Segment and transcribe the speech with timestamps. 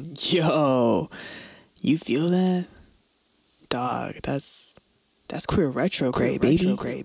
[0.30, 1.10] Yo,
[1.82, 2.66] you feel that?
[3.68, 4.74] Dog, that's
[5.28, 6.68] that's queer retrograde, baby.
[6.70, 7.04] Retrograde,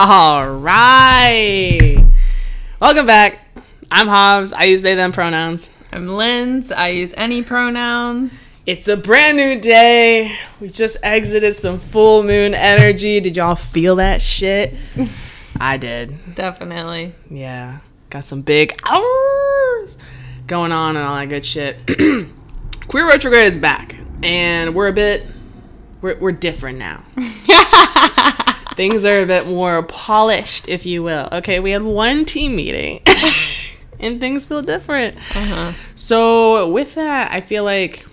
[0.00, 2.04] All right.
[2.80, 3.38] Welcome back.
[3.90, 4.52] I'm Hobbs.
[4.52, 5.72] I use they them pronouns.
[5.92, 6.72] I'm Linz.
[6.72, 8.62] I use any pronouns.
[8.66, 10.36] It's a brand new day.
[10.58, 13.20] We just exited some full moon energy.
[13.20, 14.74] Did y'all feel that shit?
[15.60, 16.34] I did.
[16.34, 17.14] Definitely.
[17.30, 17.78] Yeah.
[18.10, 19.98] Got some big hours
[20.46, 21.78] going on and all that good shit.
[22.88, 23.98] Queer retrograde is back.
[24.22, 25.26] And we're a bit
[26.00, 27.04] we're we're different now.
[28.76, 31.28] Things are a bit more polished, if you will.
[31.32, 33.00] Okay, we had one team meeting.
[34.00, 35.16] and things feel different.
[35.34, 35.72] Uh-huh.
[35.94, 38.04] So with that, I feel like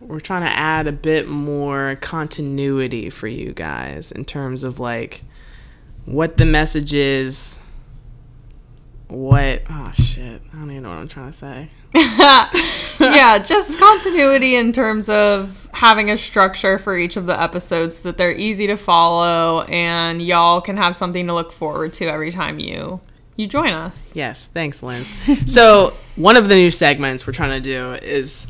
[0.00, 5.22] we're trying to add a bit more continuity for you guys in terms of like
[6.06, 7.58] what the message is.
[9.08, 10.42] What oh shit.
[10.52, 11.70] I don't even know what I'm trying to say.
[11.94, 18.16] yeah, just continuity in terms of having a structure for each of the episodes that
[18.18, 22.58] they're easy to follow and y'all can have something to look forward to every time
[22.58, 23.00] you
[23.36, 24.16] you join us.
[24.16, 25.14] Yes, thanks, Linz.
[25.50, 28.48] so one of the new segments we're trying to do is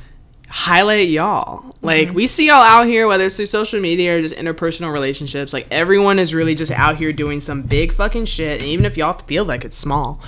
[0.56, 1.76] highlight y'all.
[1.82, 2.16] Like mm-hmm.
[2.16, 5.52] we see y'all out here, whether it's through social media or just interpersonal relationships.
[5.52, 8.62] Like everyone is really just out here doing some big fucking shit.
[8.62, 10.18] And even if y'all feel like it's small,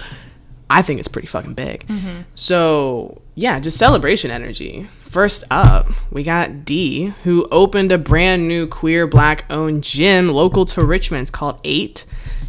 [0.68, 1.86] I think it's pretty fucking big.
[1.86, 2.20] Mm-hmm.
[2.34, 4.86] So yeah, just celebration energy.
[5.04, 10.66] First up, we got D, who opened a brand new queer black owned gym local
[10.66, 11.22] to Richmond.
[11.22, 12.04] It's called Eight.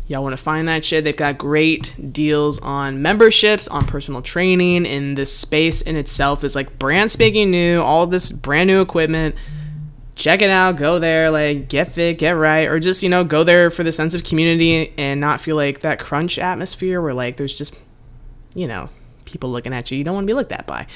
[0.09, 1.03] Y'all want to find that shit?
[1.03, 6.55] They've got great deals on memberships, on personal training, and this space in itself is
[6.55, 7.79] like brand spanking new.
[7.79, 9.35] All this brand new equipment.
[10.15, 10.77] Check it out.
[10.77, 13.91] Go there, like get fit, get right, or just you know go there for the
[13.91, 17.79] sense of community and not feel like that crunch atmosphere where like there's just
[18.55, 18.89] you know
[19.25, 19.97] people looking at you.
[19.99, 20.87] You don't want to be looked at by.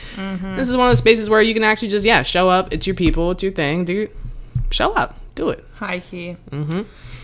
[0.56, 2.74] This is one of the spaces where you can actually just yeah show up.
[2.74, 3.30] It's your people.
[3.30, 3.86] It's your thing.
[3.86, 4.10] Do
[4.72, 5.20] show up.
[5.36, 5.64] Do it.
[5.76, 6.36] High key.
[6.50, 6.82] Mm-hmm.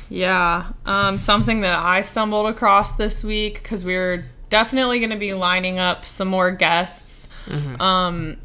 [0.10, 0.72] Yeah.
[0.86, 5.34] Um, something that I stumbled across this week because we are definitely going to be
[5.34, 7.30] lining up some more guests.
[7.80, 8.38] Um,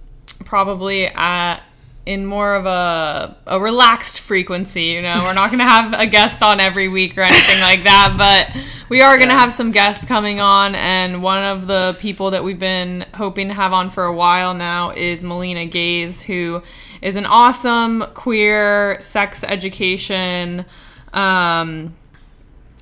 [0.45, 1.61] probably at
[2.07, 4.85] in more of a a relaxed frequency.
[4.85, 7.85] You know, we're not going to have a guest on every week or anything like
[7.85, 10.75] that, but we are going to have some guests coming on.
[10.75, 14.53] And one of the people that we've been hoping to have on for a while
[14.55, 16.63] now is Melina Gaze, who
[17.01, 20.67] is an awesome queer sex education
[21.15, 21.95] um,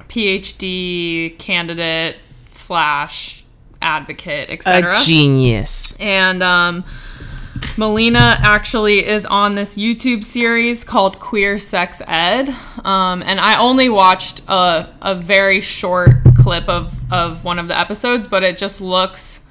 [0.08, 2.16] PhD candidate
[2.50, 3.44] slash
[3.80, 4.92] advocate, etc.
[4.92, 5.96] A genius.
[5.98, 6.84] And um,
[7.76, 12.54] Melina actually is on this YouTube series called Queer Sex Ed.
[12.84, 17.78] Um, and I only watched a, a very short clip of, of one of the
[17.78, 19.44] episodes, but it just looks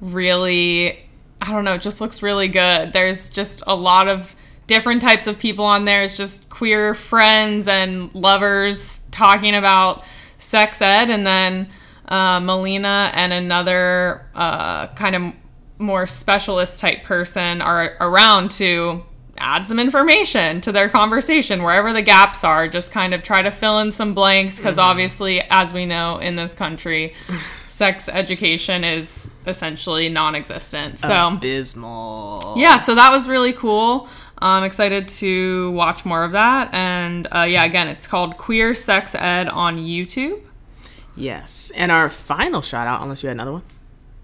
[0.00, 1.08] really,
[1.40, 2.92] I don't know, it just looks really good.
[2.92, 4.34] There's just a lot of
[4.68, 6.04] different types of people on there.
[6.04, 10.04] It's just queer friends and lovers talking about
[10.38, 11.10] sex ed.
[11.10, 11.68] And then
[12.06, 15.32] uh, Melina and another uh, kind of
[15.78, 19.04] more specialist type person are around to
[19.40, 23.50] add some information to their conversation wherever the gaps are just kind of try to
[23.52, 27.14] fill in some blanks because obviously as we know in this country
[27.68, 32.54] sex education is essentially non-existent so Abysmal.
[32.56, 34.08] yeah so that was really cool
[34.40, 39.14] i'm excited to watch more of that and uh, yeah again it's called queer sex
[39.14, 40.40] ed on youtube
[41.18, 41.72] Yes.
[41.74, 43.62] And our final shout out, unless you had another one.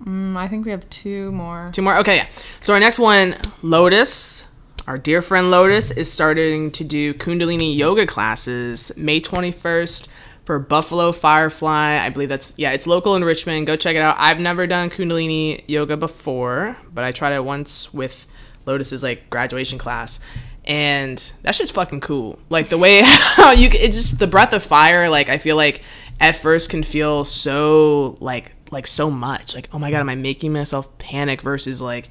[0.04, 1.96] Mm, i think we have two more Two more.
[1.98, 2.28] Okay, yeah.
[2.60, 4.46] So our next one, Lotus,
[4.86, 10.08] our dear friend Lotus, is starting to do Kundalini yoga classes May 21st
[10.44, 11.98] for Buffalo Firefly.
[11.98, 13.66] I believe that's yeah, it's local in Richmond.
[13.66, 14.16] Go check it out.
[14.18, 18.26] I've never done Kundalini yoga before, but I tried it once with
[18.66, 20.20] Lotus's like graduation class.
[20.64, 22.38] And that's just fucking cool.
[22.48, 25.08] Like the way how you it's just the breath of fire.
[25.08, 25.82] Like I feel like
[26.20, 29.54] at first can feel so like like so much.
[29.54, 31.42] Like oh my god, am I making myself panic?
[31.42, 32.08] Versus like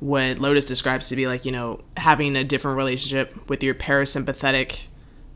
[0.00, 4.86] what Lotus describes to be like you know having a different relationship with your parasympathetic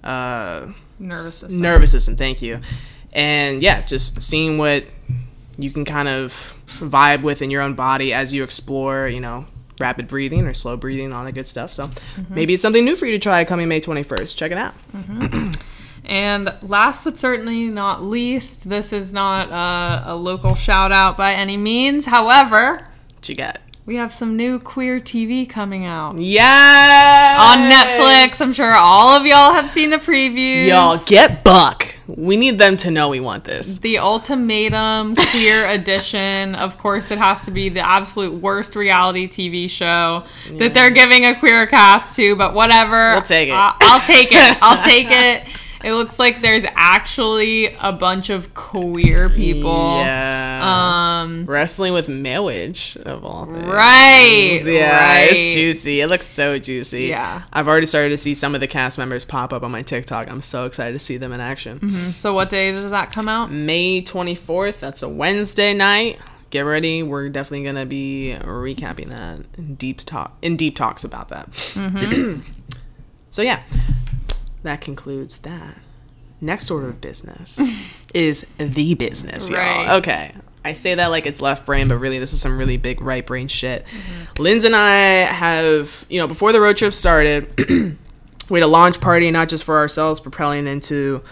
[0.02, 0.66] uh,
[0.98, 1.60] nervous system.
[1.60, 2.16] nervous system.
[2.16, 2.60] Thank you.
[3.12, 4.84] And yeah, just seeing what
[5.56, 9.46] you can kind of vibe with in your own body as you explore, you know,
[9.78, 11.72] rapid breathing or slow breathing, all that good stuff.
[11.72, 11.90] So
[12.28, 14.36] maybe it's something new for you to try coming May 21st.
[14.36, 14.74] Check it out.
[16.06, 21.32] And last but certainly not least, this is not uh, a local shout out by
[21.32, 22.04] any means.
[22.06, 23.58] However, What you got?
[23.86, 27.36] We have some new queer TV coming out Yeah.
[27.38, 28.40] on Netflix.
[28.40, 30.68] I'm sure all of y'all have seen the previews.
[30.68, 31.94] Y'all get Buck.
[32.06, 33.78] we need them to know we want this.
[33.78, 36.54] The ultimatum queer edition.
[36.54, 41.26] Of course, it has to be the absolute worst reality TV show that they're giving
[41.26, 43.12] a queer cast to, but whatever.
[43.14, 43.54] We'll take it.
[43.54, 44.58] I- I'll take it.
[44.62, 45.44] I'll take it.
[45.84, 49.98] It looks like there's actually a bunch of queer people.
[49.98, 50.23] Yeah.
[50.64, 53.66] Um, Wrestling with marriage of all things.
[53.66, 54.60] right.
[54.64, 55.28] Yeah, right.
[55.30, 56.00] it's juicy.
[56.00, 57.04] It looks so juicy.
[57.04, 57.42] Yeah.
[57.52, 60.30] I've already started to see some of the cast members pop up on my TikTok.
[60.30, 62.12] I'm so excited to see them in action.
[62.12, 63.50] So, what day does that come out?
[63.50, 66.18] May 24th, that's a Wednesday night.
[66.50, 67.02] Get ready.
[67.02, 71.52] We're definitely going to be recapping that in deep talk in deep talks about that.
[73.30, 73.62] so yeah.
[74.62, 75.78] That concludes that.
[76.40, 77.58] Next order of business
[78.14, 79.58] is the business, y'all.
[79.58, 79.96] Right.
[79.96, 80.34] Okay.
[80.64, 83.24] I say that like it's left brain, but really this is some really big right
[83.24, 83.86] brain shit.
[84.38, 87.48] Linz and I have, you know, before the road trip started,
[88.50, 91.22] we had a launch party not just for ourselves propelling into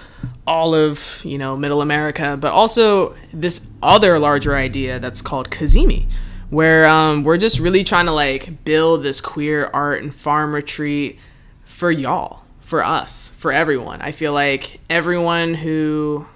[0.46, 6.06] all of you know middle america but also this other larger idea that's called Cazimi
[6.50, 11.19] where um, we're just really trying to like build this queer art and farm retreat
[11.64, 16.26] for y'all for us for everyone i feel like everyone who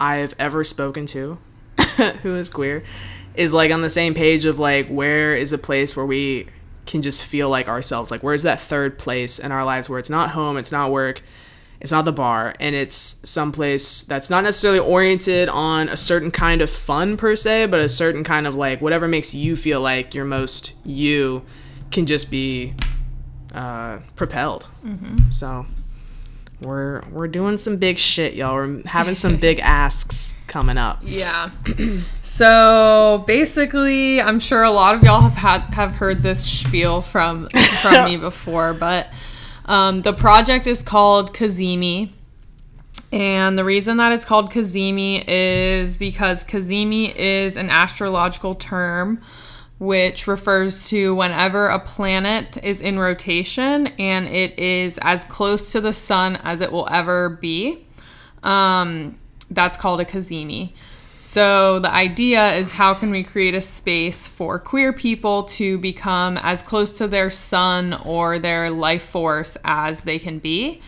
[0.00, 1.38] i've ever spoken to
[2.22, 2.84] who is queer
[3.34, 6.46] is like on the same page of like where is a place where we
[6.86, 8.10] can just feel like ourselves?
[8.10, 11.22] Like where's that third place in our lives where it's not home it's not work
[11.78, 12.96] it's not the bar and it's
[13.28, 17.88] someplace that's not necessarily oriented on a certain kind of fun per se but a
[17.88, 21.44] certain kind of like whatever makes you feel like you're most you
[21.90, 22.74] can just be
[23.54, 24.66] uh, propelled.
[25.30, 25.66] So
[26.60, 28.54] we're we're doing some big shit y'all.
[28.54, 31.50] We're having some big asks coming up Yeah.
[32.22, 37.48] so basically, I'm sure a lot of y'all have had have heard this spiel from
[37.82, 39.08] from me before, but
[39.66, 42.10] um, the project is called Cazimi.
[43.12, 49.20] And the reason that it's called Cazimi is because Cazimi is an astrological term
[49.78, 55.80] which refers to whenever a planet is in rotation and it is as close to
[55.80, 57.86] the sun as it will ever be.
[58.42, 59.18] Um,
[59.50, 60.72] that's called a Cazimi.
[61.18, 66.36] So the idea is how can we create a space for queer people to become
[66.38, 70.82] as close to their sun or their life force as they can be.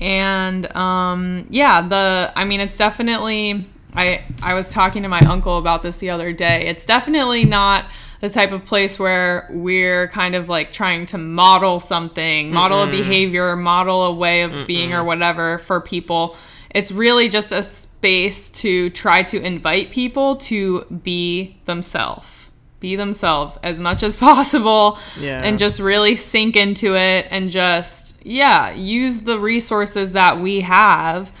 [0.00, 5.58] And um, yeah, the I mean it's definitely I I was talking to my uncle
[5.58, 6.66] about this the other day.
[6.66, 7.86] It's definitely not
[8.20, 12.90] the type of place where we're kind of like trying to model something, model a
[12.90, 16.36] behavior, model a way of being or whatever for people.
[16.70, 17.62] It's really just a
[18.04, 22.50] space to try to invite people to be themselves.
[22.78, 25.40] Be themselves as much as possible Yeah.
[25.42, 31.32] and just really sink into it and just yeah, use the resources that we have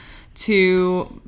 [0.46, 1.20] to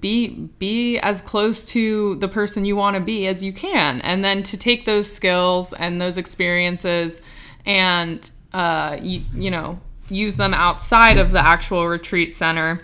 [0.00, 0.28] be
[0.58, 4.42] be as close to the person you want to be as you can and then
[4.42, 7.22] to take those skills and those experiences
[7.64, 12.80] and uh you, you know use them outside of the actual retreat center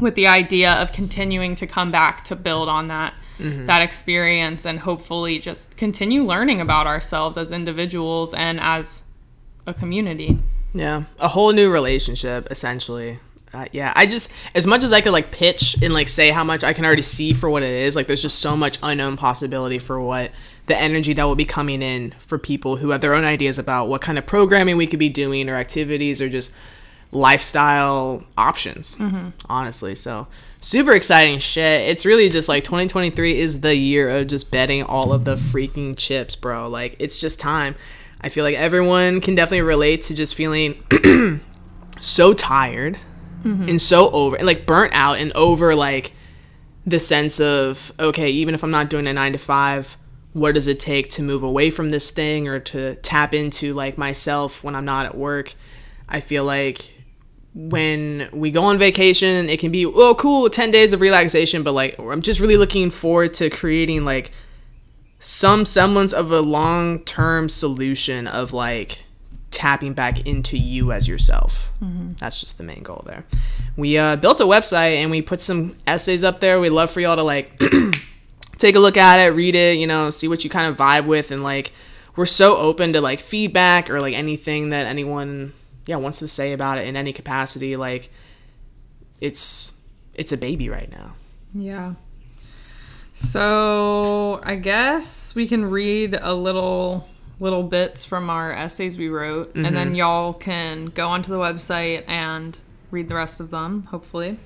[0.00, 4.78] with the idea of continuing to come back to build on that that experience and
[4.80, 9.04] hopefully just continue learning about ourselves as individuals and as
[9.66, 10.38] a community
[10.72, 13.18] Yeah, a whole new relationship essentially.
[13.54, 16.44] Uh, yeah, I just as much as I could like pitch and like say how
[16.44, 17.94] much I can already see for what it is.
[17.96, 20.30] Like, there's just so much unknown possibility for what
[20.66, 23.88] the energy that will be coming in for people who have their own ideas about
[23.88, 26.54] what kind of programming we could be doing or activities or just
[27.12, 28.96] lifestyle options.
[28.96, 29.28] Mm-hmm.
[29.46, 30.26] Honestly, so
[30.60, 31.88] super exciting shit.
[31.88, 35.96] It's really just like 2023 is the year of just betting all of the freaking
[35.96, 36.68] chips, bro.
[36.68, 37.76] Like, it's just time.
[38.20, 40.82] I feel like everyone can definitely relate to just feeling
[42.00, 42.98] so tired
[43.46, 43.68] mm-hmm.
[43.68, 46.12] and so over and like burnt out and over like
[46.84, 49.96] the sense of okay even if i'm not doing a nine to five
[50.36, 53.96] what does it take to move away from this thing or to tap into like
[53.96, 55.54] myself when i'm not at work
[56.10, 56.92] i feel like
[57.54, 61.72] when we go on vacation it can be oh cool 10 days of relaxation but
[61.72, 64.30] like i'm just really looking forward to creating like
[65.18, 69.04] some semblance of a long-term solution of like
[69.50, 71.72] tapping back into you as yourself.
[72.18, 73.24] That's just the main goal there.
[73.74, 76.60] We uh, built a website and we put some essays up there.
[76.60, 77.58] We'd love for y'all to like
[78.58, 81.06] take a look at it, read it, you know, see what you kind of vibe
[81.06, 81.72] with, and like
[82.16, 85.52] we're so open to like feedback or like anything that anyone
[85.86, 87.76] yeah wants to say about it in any capacity.
[87.76, 88.10] Like
[89.20, 89.78] it's
[90.14, 91.14] it's a baby right now.
[91.54, 91.94] Yeah.
[93.12, 97.08] So I guess we can read a little
[97.38, 99.94] little bits from our essays we wrote, and then mm-hmm.
[99.96, 102.58] y'all can go onto the website and
[102.90, 104.38] read the rest of them, hopefully.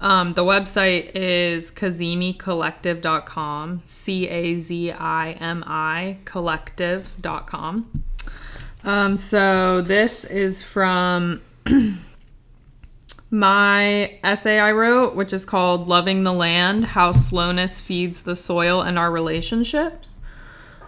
[0.00, 8.04] Um, the website is cazimicollective.com, C A Z I M I collective.com.
[8.84, 11.42] Um, so this is from
[13.30, 18.80] my essay I wrote, which is called Loving the Land How Slowness Feeds the Soil
[18.80, 20.20] and Our Relationships.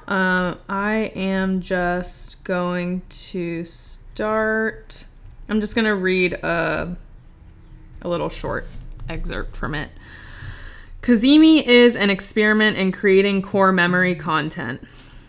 [0.07, 5.07] Uh, I am just going to start.
[5.49, 6.97] I'm just going to read a,
[8.03, 8.67] a little short
[9.11, 9.91] excerpt from it.
[11.03, 14.83] Cazimi is an experiment in creating core memory content.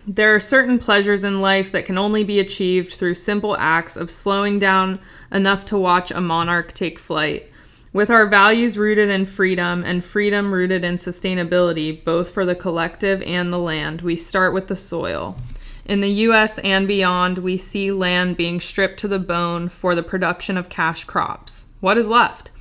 [0.06, 4.12] There are certain pleasures in life that can only be achieved through simple acts of
[4.12, 5.00] slowing down
[5.32, 7.48] enough to watch a monarch take flight.
[7.94, 13.22] With our values rooted in freedom and freedom rooted in sustainability, both for the collective
[13.24, 15.36] and the land, we start with the soil.
[15.86, 20.04] In the US and beyond, we see land being stripped to the bone for the
[20.04, 21.66] production of cash crops.
[21.80, 22.52] What is left?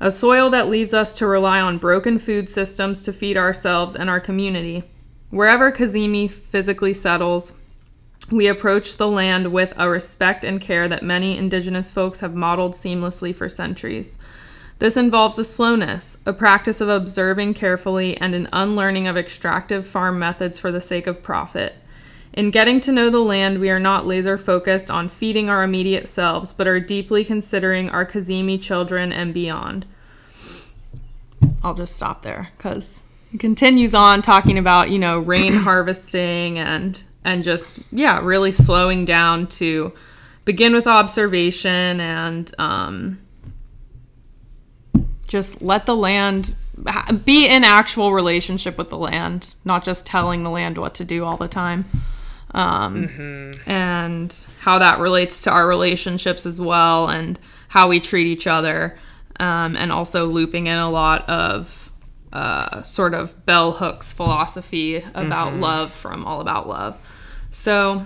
[0.00, 4.10] A soil that leaves us to rely on broken food systems to feed ourselves and
[4.10, 4.84] our community.
[5.30, 7.58] Wherever Cazimi physically settles,
[8.30, 12.72] we approach the land with a respect and care that many indigenous folks have modeled
[12.72, 14.18] seamlessly for centuries.
[14.78, 20.18] This involves a slowness, a practice of observing carefully, and an unlearning of extractive farm
[20.18, 21.76] methods for the sake of profit.
[22.34, 26.08] In getting to know the land, we are not laser focused on feeding our immediate
[26.08, 29.86] selves, but are deeply considering our Cazimi children and beyond.
[31.62, 37.02] I'll just stop there because it continues on talking about, you know, rain harvesting and
[37.22, 39.92] and just yeah, really slowing down to
[40.44, 43.20] begin with observation and um,
[45.28, 46.54] just let the land
[47.24, 51.24] be in actual relationship with the land, not just telling the land what to do
[51.24, 51.84] all the time.
[52.54, 53.70] Um, mm-hmm.
[53.70, 58.96] And how that relates to our relationships as well, and how we treat each other,
[59.40, 61.92] um, and also looping in a lot of
[62.32, 65.60] uh, sort of bell hooks philosophy about mm-hmm.
[65.60, 66.98] love from All About Love.
[67.50, 68.04] So,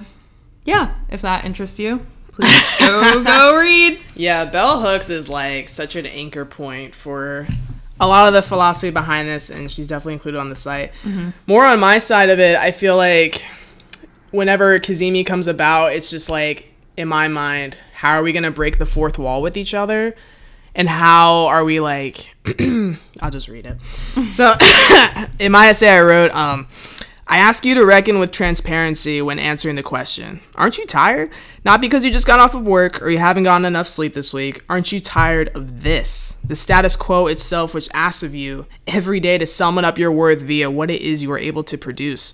[0.65, 3.99] yeah, if that interests you, please go go read.
[4.15, 7.47] Yeah, bell hooks is like such an anchor point for
[8.01, 10.93] a lot of the philosophy behind this, and she's definitely included on the site.
[11.03, 11.31] Mm-hmm.
[11.47, 13.43] More on my side of it, I feel like
[14.31, 18.79] whenever Cazimi comes about, it's just like in my mind, how are we gonna break
[18.79, 20.15] the fourth wall with each other?
[20.75, 22.35] And how are we like
[23.21, 23.81] I'll just read it.
[24.33, 24.55] so
[25.39, 26.69] in my essay I wrote, um,
[27.31, 30.41] I ask you to reckon with transparency when answering the question.
[30.55, 31.31] Aren't you tired?
[31.63, 34.33] Not because you just got off of work or you haven't gotten enough sleep this
[34.33, 34.65] week.
[34.69, 36.39] Aren't you tired of this?
[36.43, 40.41] The status quo itself, which asks of you every day to summon up your worth
[40.41, 42.33] via what it is you are able to produce.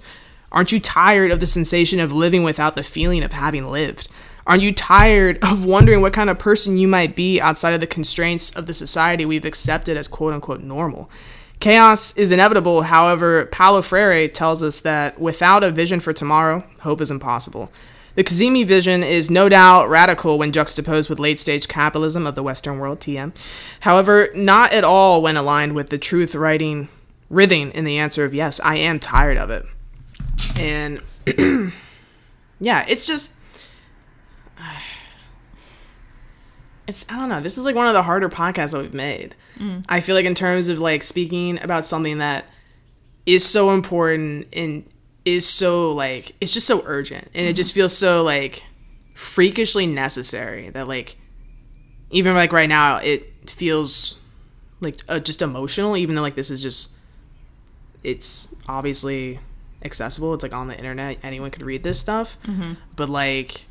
[0.55, 4.09] Aren't you tired of the sensation of living without the feeling of having lived?
[4.47, 7.89] Aren't you tired of wondering what kind of person you might be outside of the
[7.89, 11.11] constraints of the society we've accepted as quote unquote normal?
[11.59, 17.01] Chaos is inevitable, however, Paulo Freire tells us that without a vision for tomorrow, hope
[17.01, 17.73] is impossible.
[18.15, 22.45] The Cazimi vision is no doubt radical when juxtaposed with late stage capitalism of the
[22.45, 23.35] Western world, TM.
[23.81, 26.91] However, not at all when aligned with the truth writing,
[27.29, 29.67] writhing in the answer of yes, I am tired of it.
[30.57, 31.01] And
[32.61, 33.35] yeah, it's just
[36.87, 37.41] it's I don't know.
[37.41, 39.35] This is like one of the harder podcasts that we've made.
[39.59, 39.85] Mm.
[39.89, 42.47] I feel like in terms of like speaking about something that
[43.27, 44.85] is so important and
[45.25, 47.49] is so like it's just so urgent and mm-hmm.
[47.49, 48.63] it just feels so like
[49.15, 51.17] freakishly necessary that like
[52.11, 54.23] even like right now it feels
[54.81, 56.97] like uh, just emotional even though like this is just
[58.03, 59.41] it's obviously
[59.85, 62.73] accessible it's like on the internet anyone could read this stuff mm-hmm.
[62.97, 63.67] but like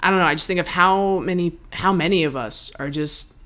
[0.00, 0.26] I don't know.
[0.26, 3.36] I just think of how many how many of us are just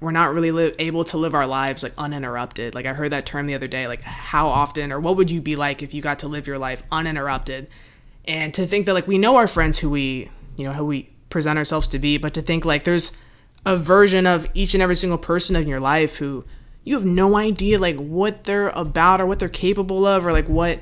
[0.00, 2.74] we're not really li- able to live our lives like uninterrupted.
[2.74, 3.88] Like I heard that term the other day.
[3.88, 6.58] Like how often or what would you be like if you got to live your
[6.58, 7.68] life uninterrupted?
[8.26, 11.10] And to think that like we know our friends who we you know who we
[11.30, 13.20] present ourselves to be, but to think like there's
[13.64, 16.44] a version of each and every single person in your life who
[16.84, 20.48] you have no idea like what they're about or what they're capable of or like
[20.48, 20.80] what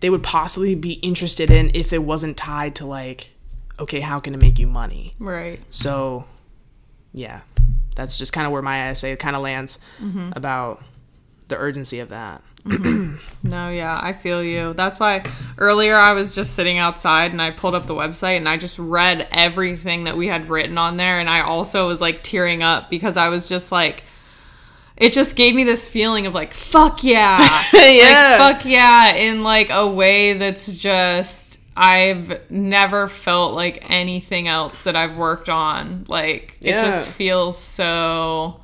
[0.00, 3.32] they would possibly be interested in if it wasn't tied to like
[3.78, 5.14] okay, how can it make you money?
[5.18, 5.60] Right.
[5.70, 6.24] So,
[7.12, 7.42] yeah,
[7.94, 10.32] that's just kind of where my essay kind of lands mm-hmm.
[10.34, 10.82] about
[11.48, 12.42] the urgency of that.
[12.64, 13.16] Mm-hmm.
[13.48, 14.72] No, yeah, I feel you.
[14.72, 15.24] That's why
[15.58, 18.76] earlier I was just sitting outside and I pulled up the website and I just
[18.78, 21.20] read everything that we had written on there.
[21.20, 24.02] And I also was like tearing up because I was just like,
[24.96, 27.38] it just gave me this feeling of like, fuck yeah.
[27.72, 28.38] yeah.
[28.40, 34.82] Like, fuck yeah, in like a way that's just I've never felt like anything else
[34.82, 36.06] that I've worked on.
[36.08, 36.80] Like yeah.
[36.80, 38.60] it just feels so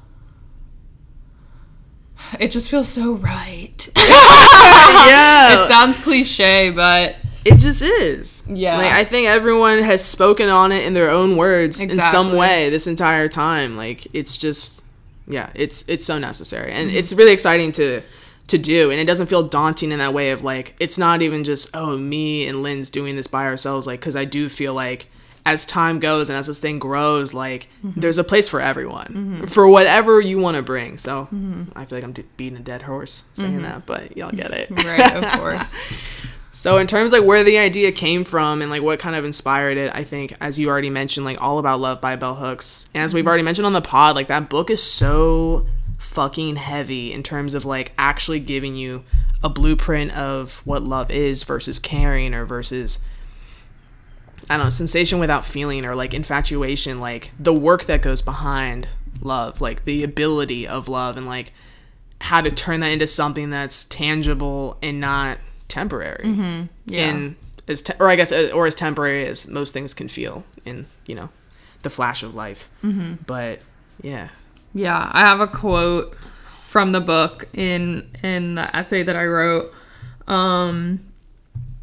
[2.40, 3.88] it just feels so right.
[3.96, 5.64] yeah.
[5.64, 8.44] it sounds cliche, but it just is.
[8.48, 8.78] Yeah.
[8.78, 12.70] Like I think everyone has spoken on it in their own words in some way
[12.70, 13.76] this entire time.
[13.76, 14.81] Like it's just
[15.26, 16.72] yeah, it's it's so necessary.
[16.72, 16.98] And Mm-hmm.
[16.98, 18.02] it's really exciting to
[18.48, 21.44] to do and it doesn't feel daunting in that way of like it's not even
[21.44, 25.06] just oh me and Linz doing this by ourselves like cuz I do feel like
[25.46, 28.00] as time goes and as this thing grows like Mm-hmm.
[28.00, 30.98] there's a place for everyone for whatever you want to bring.
[30.98, 31.28] So
[31.76, 33.62] I feel like I'm beating a dead horse saying Mm-hmm.
[33.62, 34.70] that, but y'all get it.
[34.70, 35.80] right, of course.
[36.54, 39.78] So in terms like where the idea came from and like what kind of inspired
[39.78, 43.02] it, I think as you already mentioned, like All About Love by Bell Hooks, and
[43.02, 45.66] as we've already mentioned on the pod, like that book is so
[45.98, 49.02] fucking heavy in terms of like actually giving you
[49.42, 53.04] a blueprint of what love is versus caring or versus
[54.50, 58.88] I don't know, sensation without feeling or like infatuation, like the work that goes behind
[59.22, 61.52] love, like the ability of love and like
[62.20, 65.38] how to turn that into something that's tangible and not
[65.72, 66.28] temporary.
[66.86, 67.08] Yeah.
[67.08, 67.36] And
[67.66, 70.86] as te- or I guess uh, or as temporary as most things can feel in,
[71.06, 71.30] you know,
[71.82, 72.68] the flash of life.
[72.84, 73.24] Mm-hmm.
[73.26, 73.60] But
[74.02, 74.28] yeah.
[74.74, 76.16] Yeah, I have a quote
[76.66, 79.72] from the book in in the essay that I wrote.
[80.28, 81.00] Um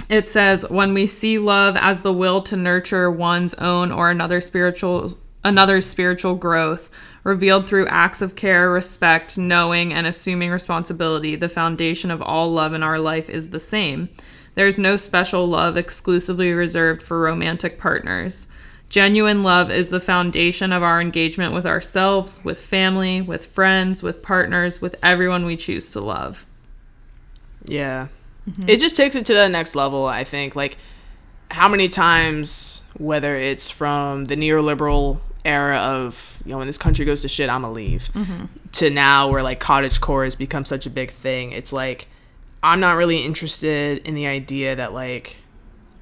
[0.10, 4.42] it says when we see love as the will to nurture one's own or another
[4.42, 5.10] spiritual
[5.44, 6.90] another's spiritual growth
[7.24, 12.74] revealed through acts of care, respect, knowing and assuming responsibility, the foundation of all love
[12.74, 14.10] in our life is the same.
[14.56, 18.48] There is no special love exclusively reserved for romantic partners.
[18.90, 24.24] Genuine love is the foundation of our engagement with ourselves, with family, with friends, with
[24.24, 26.48] partners, with everyone we choose to love.
[27.66, 28.08] Yeah.
[28.50, 28.68] Mm-hmm.
[28.68, 30.56] It just takes it to the next level, I think.
[30.56, 30.78] Like,
[31.52, 37.06] how many times, whether it's from the neoliberal era of, you know, when this country
[37.06, 38.46] goes to shit, I'm gonna leave, mm-hmm.
[38.74, 42.08] to now where like cottage core has become such a big thing, it's like,
[42.62, 45.38] I'm not really interested in the idea that, like,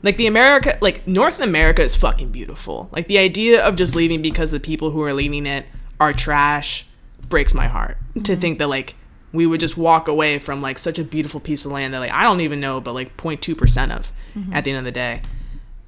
[0.03, 2.89] like the America, like North America is fucking beautiful.
[2.91, 5.65] Like the idea of just leaving because the people who are leaving it
[5.99, 6.87] are trash
[7.29, 7.97] breaks my heart.
[8.13, 8.41] To mm-hmm.
[8.41, 8.95] think that like
[9.33, 12.11] we would just walk away from like such a beautiful piece of land that like
[12.11, 14.53] I don't even know, but like 0.2 percent of mm-hmm.
[14.53, 15.21] at the end of the day.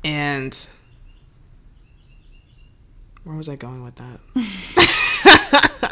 [0.04, 0.68] And
[3.24, 4.20] where was I going with that?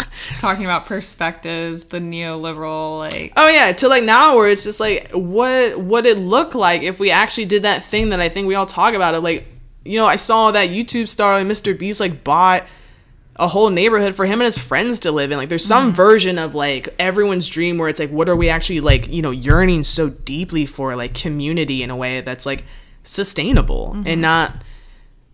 [0.40, 5.12] Talking about perspectives, the neoliberal, like, Oh yeah, to like now where it's just like
[5.12, 8.56] what would it look like if we actually did that thing that I think we
[8.56, 9.54] all talk about it like
[9.88, 11.78] you know, I saw that YouTube star like Mr.
[11.78, 12.66] Beast like bought
[13.38, 15.38] a whole neighborhood for him and his friends to live in.
[15.38, 15.96] Like there's some mm-hmm.
[15.96, 19.32] version of like everyone's dream where it's like what are we actually like, you know,
[19.32, 22.66] yearning so deeply for like community in a way that's like
[23.04, 24.22] sustainable and mm-hmm.
[24.22, 24.62] not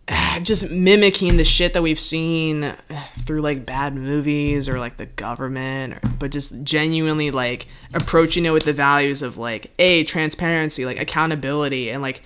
[0.44, 2.74] just mimicking the shit that we've seen
[3.20, 8.52] through like bad movies or like the government or, but just genuinely like approaching it
[8.52, 12.22] with the values of like a transparency like accountability and like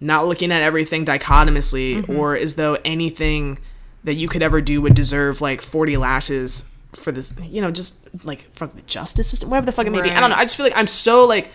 [0.00, 2.16] not looking at everything dichotomously mm-hmm.
[2.16, 3.58] or as though anything
[4.04, 8.08] that you could ever do would deserve like 40 lashes for this you know just
[8.24, 10.10] like from the justice system whatever the fuck it may be.
[10.10, 10.36] I don't know.
[10.36, 11.50] I just feel like i'm so like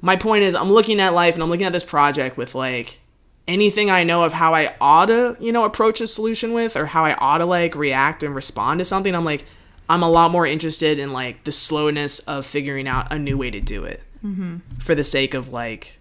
[0.00, 2.98] my point is i'm looking at life and i'm looking at this project with like
[3.48, 6.86] anything I know of how I ought to, you know, approach a solution with or
[6.86, 9.44] how I ought to like react and respond to something, I'm like,
[9.88, 13.50] I'm a lot more interested in like the slowness of figuring out a new way
[13.50, 14.58] to do it mm-hmm.
[14.78, 15.98] for the sake of like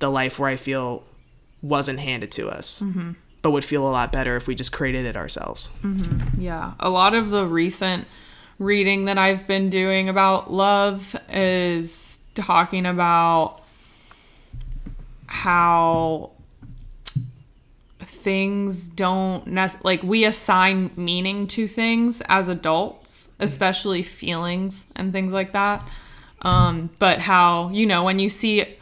[0.00, 1.04] the life where I feel
[1.62, 3.12] wasn't handed to us, mm-hmm.
[3.40, 5.70] but would feel a lot better if we just created it ourselves.
[5.82, 6.40] Mm-hmm.
[6.40, 6.72] Yeah.
[6.80, 8.08] A lot of the recent
[8.58, 13.62] reading that I've been doing about love is talking about
[15.26, 16.31] how
[18.22, 25.32] things don't nec- like we assign meaning to things as adults, especially feelings and things
[25.32, 25.86] like that.
[26.42, 28.76] Um, but how, you know, when you see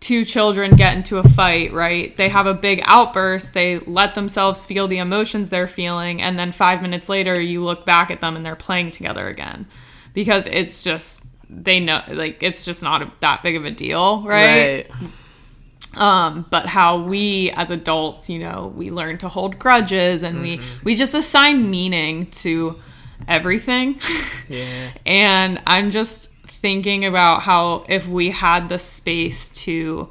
[0.00, 2.16] two children get into a fight, right?
[2.16, 6.52] They have a big outburst, they let themselves feel the emotions they're feeling, and then
[6.52, 9.66] five minutes later, you look back at them and they're playing together again
[10.14, 14.22] because it's just, they know, like, it's just not a, that big of a deal,
[14.22, 14.86] right?
[15.96, 20.60] Um but how we as adults you know we learn to hold grudges and we
[20.84, 22.78] we just assign meaning to
[23.28, 23.98] everything.
[24.48, 24.90] Yeah.
[25.06, 30.10] and i'm just thinking about how if we had the space to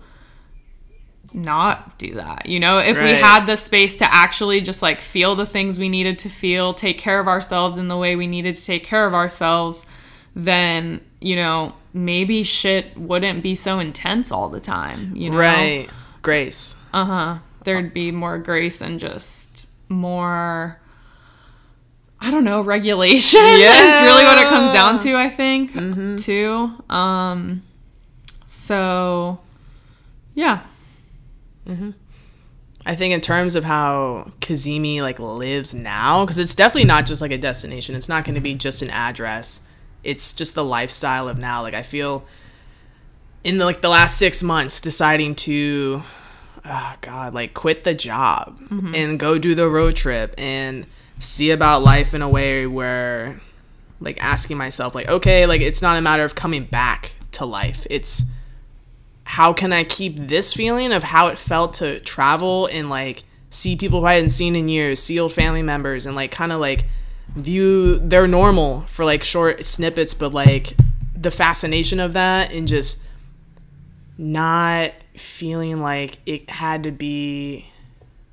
[1.34, 5.36] not do that you know if we had the space to actually just like feel
[5.36, 8.56] the things we needed to feel take care of ourselves in the way we needed
[8.56, 9.86] to take care of ourselves
[10.36, 15.88] then you know maybe shit wouldn't be so intense all the time you know Right.
[16.22, 16.76] Grace.
[16.94, 17.38] Uh huh.
[17.64, 20.80] There'd be more grace and just more
[22.22, 25.72] I don't know, regulation is really what it comes down to, I think,
[26.20, 26.74] too.
[26.90, 27.64] Um,
[28.46, 29.40] so,
[30.36, 30.60] yeah.
[32.86, 37.22] I think in terms of how Cazimi like lives now, because it's definitely not just
[37.22, 37.96] like a destination.
[37.96, 39.62] It's not going to be just an address.
[40.04, 41.62] It's just the lifestyle of now.
[41.62, 42.26] Like I feel
[43.44, 46.04] in the, like the last six months, deciding to,
[46.66, 48.94] oh God, like quit the job mm-hmm.
[48.94, 50.86] and go do the road trip and
[51.20, 53.40] see about life in a way where,
[54.02, 57.86] like, asking myself, like, okay, like it's not a matter of coming back to life.
[57.90, 58.32] It's
[59.24, 63.76] how can I keep this feeling of how it felt to travel and like see
[63.76, 66.60] people who I hadn't seen in years, see old family members, and like kind of
[66.60, 66.86] like
[67.44, 70.76] view they're normal for like short snippets, but like
[71.16, 73.04] the fascination of that and just
[74.18, 77.66] not feeling like it had to be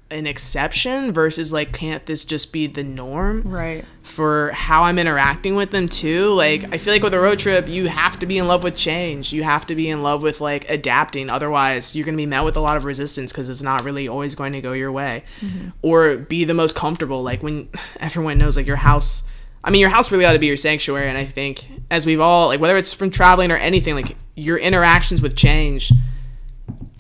[0.08, 3.84] an exception versus like can't this just be the norm Right.
[4.02, 6.30] for how I'm interacting with them too.
[6.32, 8.76] Like I feel like with a road trip, you have to be in love with
[8.76, 9.32] change.
[9.32, 11.28] You have to be in love with like adapting.
[11.28, 14.06] Otherwise, you're going to be met with a lot of resistance because it's not really
[14.06, 15.24] always going to go your way.
[15.40, 15.70] Mm-hmm.
[15.82, 17.24] Or be the most comfortable.
[17.24, 17.68] Like when
[18.00, 19.24] everyone knows like your house
[19.64, 22.20] I mean, your house really ought to be your sanctuary and I think as we've
[22.20, 25.90] all like whether it's from traveling or anything like your interactions with change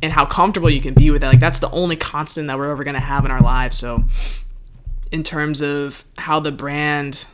[0.02, 1.28] and how comfortable you can be with that.
[1.28, 3.78] Like that's the only constant that we're ever going to have in our lives.
[3.78, 4.04] So
[5.10, 7.26] in terms of how the brand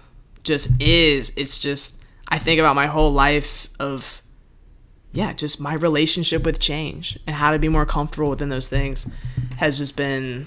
[0.44, 4.22] just is, it's just I think about my whole life of
[5.12, 9.10] yeah, just my relationship with change and how to be more comfortable within those things
[9.58, 10.46] has just been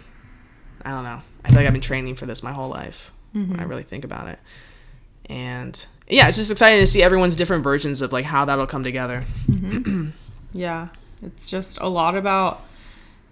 [0.83, 1.21] I don't know.
[1.43, 3.69] I feel like I've been training for this my whole life when I mm-hmm.
[3.69, 4.39] really think about it.
[5.25, 8.83] And yeah, it's just exciting to see everyone's different versions of like how that'll come
[8.83, 9.25] together.
[9.47, 10.09] Mm-hmm.
[10.53, 10.87] Yeah.
[11.25, 12.63] It's just a lot about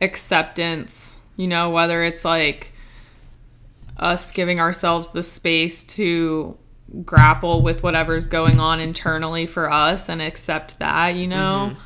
[0.01, 2.73] acceptance, you know, whether it's like
[3.97, 6.58] us giving ourselves the space to
[7.06, 11.79] grapple with whatever's going on internally for us and accept that, you know, mm-hmm.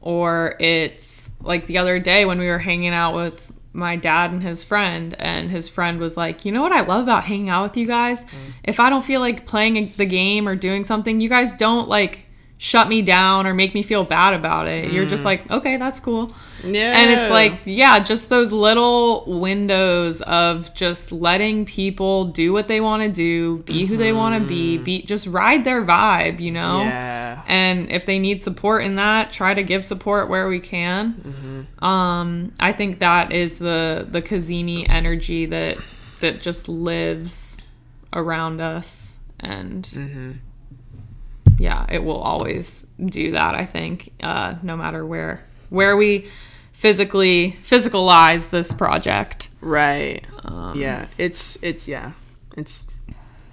[0.00, 4.42] or it's like the other day when we were hanging out with my dad and
[4.42, 7.62] his friend and his friend was like you know what i love about hanging out
[7.62, 8.24] with you guys?
[8.24, 8.30] Mm.
[8.64, 12.27] If i don't feel like playing the game or doing something you guys don't like
[12.60, 16.00] shut me down or make me feel bad about it you're just like okay that's
[16.00, 16.32] cool
[16.64, 16.98] Yeah.
[17.00, 22.80] and it's like yeah just those little windows of just letting people do what they
[22.80, 26.50] want to do be who they want to be be just ride their vibe you
[26.50, 27.42] know Yeah.
[27.46, 31.84] and if they need support in that try to give support where we can Mm-hmm.
[31.84, 35.78] um i think that is the the Cazimi energy that
[36.18, 37.58] that just lives
[38.12, 40.30] around us and Mm-hmm.
[41.58, 46.28] Yeah it will always do that i think uh no matter where where we
[46.72, 50.24] physically physicalize this project Right.
[50.74, 51.06] yeah.
[51.18, 52.12] It's it's yeah.
[52.56, 52.86] It's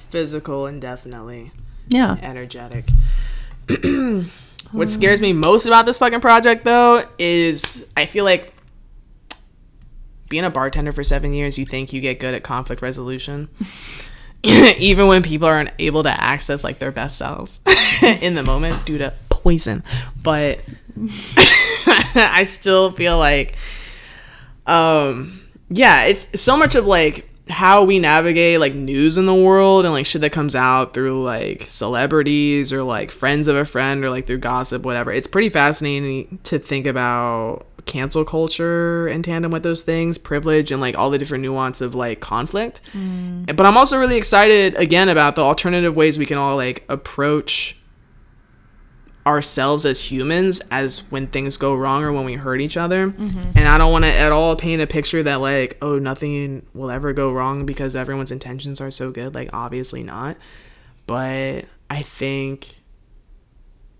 [0.10, 1.52] physical and definitely
[1.89, 2.86] yeah energetic.
[4.72, 8.54] what scares me most about this fucking project though is I feel like
[10.30, 13.50] being a bartender for 7 years you think you get good at conflict resolution.
[14.78, 17.60] Even when people aren't able to access like their best selves
[18.22, 19.84] in the moment due to poison.
[20.22, 20.60] But
[22.16, 23.56] I still feel like
[24.68, 29.86] um yeah it's so much of like how we navigate like news in the world
[29.86, 34.04] and like shit that comes out through like celebrities or like friends of a friend
[34.04, 35.12] or like through gossip whatever.
[35.12, 40.82] It's pretty fascinating to think about cancel culture in tandem with those things privilege and
[40.82, 42.82] like all the different nuance of like conflict.
[42.94, 43.56] Mm.
[43.56, 47.78] But i'm also really excited again about the alternative ways we can all like approach
[49.26, 53.10] ourselves as humans as when things go wrong or when we hurt each other.
[53.10, 53.58] Mm-hmm.
[53.58, 56.92] And I don't want to at all paint a picture that like, oh, nothing will
[56.92, 59.34] ever go wrong because everyone's intentions are so good.
[59.34, 60.38] Like obviously not.
[61.08, 62.76] But I think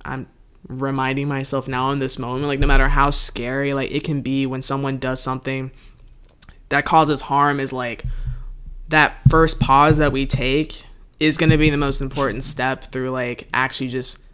[0.04, 0.28] I'm
[0.68, 4.48] reminding myself now in this moment like no matter how scary like it can be
[4.48, 5.70] when someone does something
[6.70, 8.04] that causes harm is like
[8.90, 10.84] that first pause that we take
[11.20, 14.25] is going to be the most important step through like actually just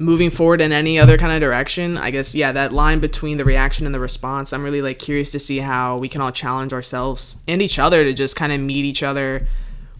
[0.00, 3.44] moving forward in any other kind of direction i guess yeah that line between the
[3.44, 6.72] reaction and the response i'm really like curious to see how we can all challenge
[6.72, 9.46] ourselves and each other to just kind of meet each other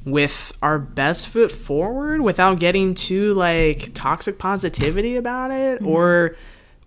[0.05, 5.89] with our best foot forward without getting too like toxic positivity about it mm-hmm.
[5.89, 6.37] or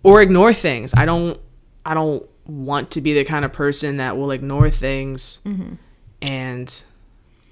[0.02, 0.92] or ignore things.
[0.96, 1.40] I don't
[1.84, 5.74] i don't want to be the kind of person that will ignore things mm-hmm.
[6.20, 6.82] and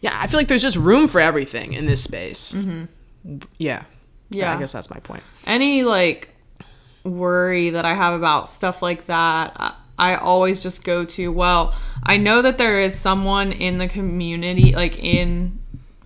[0.01, 2.55] yeah i feel like there's just room for everything in this space.
[2.55, 3.39] Mm-hmm.
[3.59, 3.85] Yeah
[4.31, 4.55] Yeah.
[4.57, 6.31] i guess that's my point any like
[7.05, 12.17] worry that I have about stuff like that, I, always just go to, well, I
[12.17, 15.59] know that there is someone in the community, like in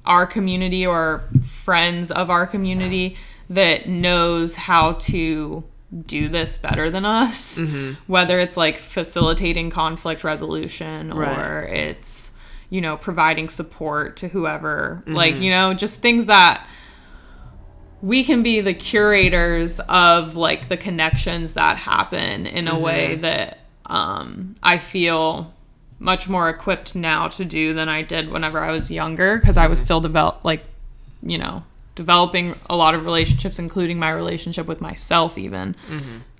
[0.05, 3.17] our community or friends of our community,
[3.51, 5.63] that knows how to
[6.07, 7.59] do this better than us.
[7.59, 7.93] Mm-hmm.
[8.11, 11.71] Whether it's like facilitating conflict resolution or Right.
[11.71, 12.33] it's,
[12.71, 15.43] you know, providing support to whoever, like, mm-hmm.
[15.45, 16.67] you know, just things that
[18.05, 23.61] we can be the curators of like the connections that happen in a way that
[23.87, 25.55] um, I feel
[25.99, 29.69] much more equipped now to do than I did whenever I was younger because I
[29.69, 30.63] was still develop like
[31.23, 31.65] you know
[31.95, 35.75] developing a lot of relationships, including my relationship with myself even.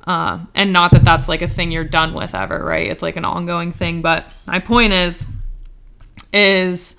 [0.07, 2.89] Uh, and not that that's like a thing you're done with ever, right?
[2.89, 4.03] It's like an ongoing thing.
[4.03, 5.27] But my point is,
[6.31, 6.97] is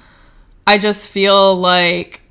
[0.66, 2.22] I just feel like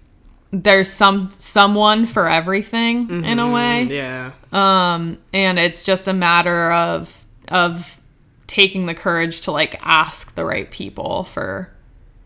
[0.57, 4.31] there's some someone for everything in a way Yeah.
[4.53, 8.01] um and it's just a matter of of
[8.47, 11.73] taking the courage to like ask the right people for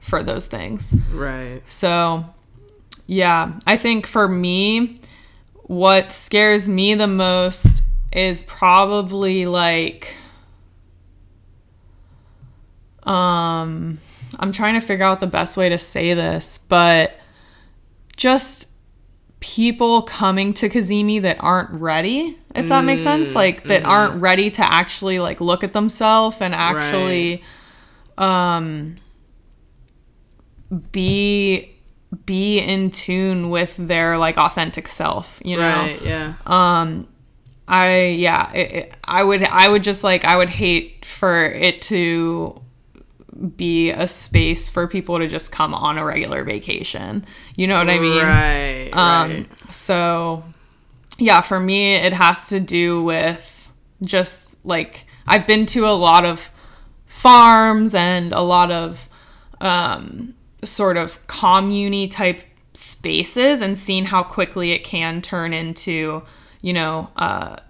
[0.01, 1.62] for those things Right.
[1.67, 2.27] so
[3.07, 4.97] yeah i think for me
[5.64, 10.14] what scares me the most is probably like
[13.05, 13.99] um
[14.38, 17.19] i'm trying to figure out the best way to say this but
[18.18, 18.68] just
[19.40, 23.90] people coming to Cazimi that aren't ready, if that makes sense, mm, like that mm-hmm.
[23.90, 27.42] aren't ready to actually like look at themselves and actually
[28.18, 28.96] um
[30.90, 31.72] be
[32.26, 35.62] be in tune with their like authentic self, you know.
[35.62, 36.02] Right.
[36.02, 36.35] Yeah.
[36.44, 37.09] Um,
[37.68, 41.81] I yeah, it, it, I would I would just like I would hate for it
[41.83, 42.61] to
[43.57, 47.25] be a space for people to just come on a regular vacation.
[47.57, 48.23] You know what I mean?
[48.23, 48.91] Right.
[48.93, 49.73] Um, right.
[49.73, 50.45] So,
[51.19, 56.25] yeah, for me, it has to do with just like I've been to a lot
[56.25, 56.51] of
[57.07, 59.09] farms and a lot of
[59.61, 62.41] um, sort of commune type
[62.73, 66.23] spaces and seen how quickly it can turn into,
[66.62, 67.11] you know,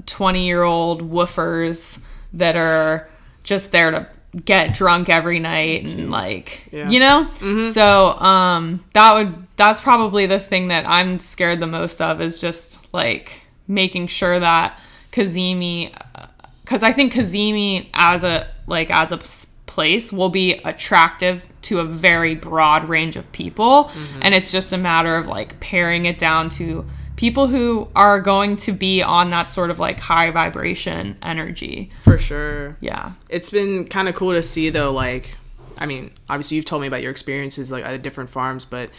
[0.06, 3.08] 20 year old WWOOFers that are
[3.42, 4.06] just there to
[4.44, 6.88] get drunk every night and like Yeah.
[6.88, 7.28] you know?
[7.38, 7.70] Mm-hmm.
[7.70, 12.40] So um that would that's probably the thing that i'm scared the most of is
[12.40, 14.78] just like making sure that
[15.10, 16.26] Cazimi uh,
[16.62, 19.18] because i think Cazimi as a like as a
[19.66, 23.84] place will be attractive to a very broad range of people.
[23.84, 24.20] Mm-hmm.
[24.22, 26.84] And it's just a matter of like paring it down to
[27.18, 32.16] people who are going to be on that sort of like high vibration energy For
[32.16, 32.76] sure.
[32.80, 34.92] yeah It's been kind of cool to see though.
[34.92, 35.36] Like,
[35.78, 38.90] I mean, obviously you've told me about your experiences like at different farms, but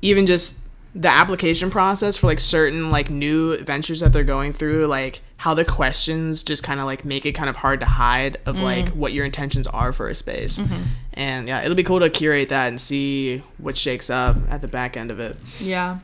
[0.00, 0.60] even just
[0.94, 5.52] the application process for like certain like new ventures that they're going through, like how
[5.52, 8.64] the questions just kind of like make it kind of hard to hide of mm-hmm.
[8.64, 10.60] like what your intentions are for a space.
[10.60, 10.82] Mm-hmm.
[11.14, 14.68] And yeah, it'll be cool to curate that and see what shakes up at the
[14.68, 15.36] back end of it.
[15.58, 15.98] Yeah.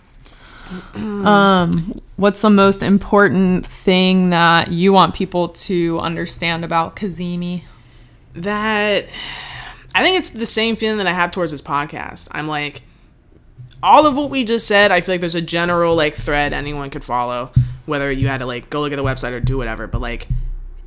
[0.94, 7.62] Um, what's the most important thing that you want people to understand about Cazimi?
[8.35, 9.06] that
[9.94, 12.28] I think it's the same feeling that I have towards this podcast.
[12.30, 12.82] I'm like,
[13.82, 16.90] all of what we just said, I feel like there's a general like thread anyone
[16.90, 17.52] could follow,
[17.87, 19.87] whether you had to like go look at the website or do whatever.
[19.87, 20.28] But like,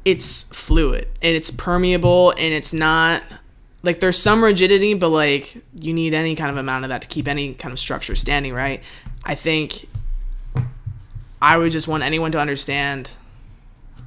[0.03, 3.23] it's fluid and it's permeable and it's not
[3.85, 7.07] like there's some rigidity, but like you need any kind of amount of that to
[7.07, 8.81] keep any kind of structure standing, right?
[9.23, 9.87] I think
[11.41, 13.11] I would just want anyone to understand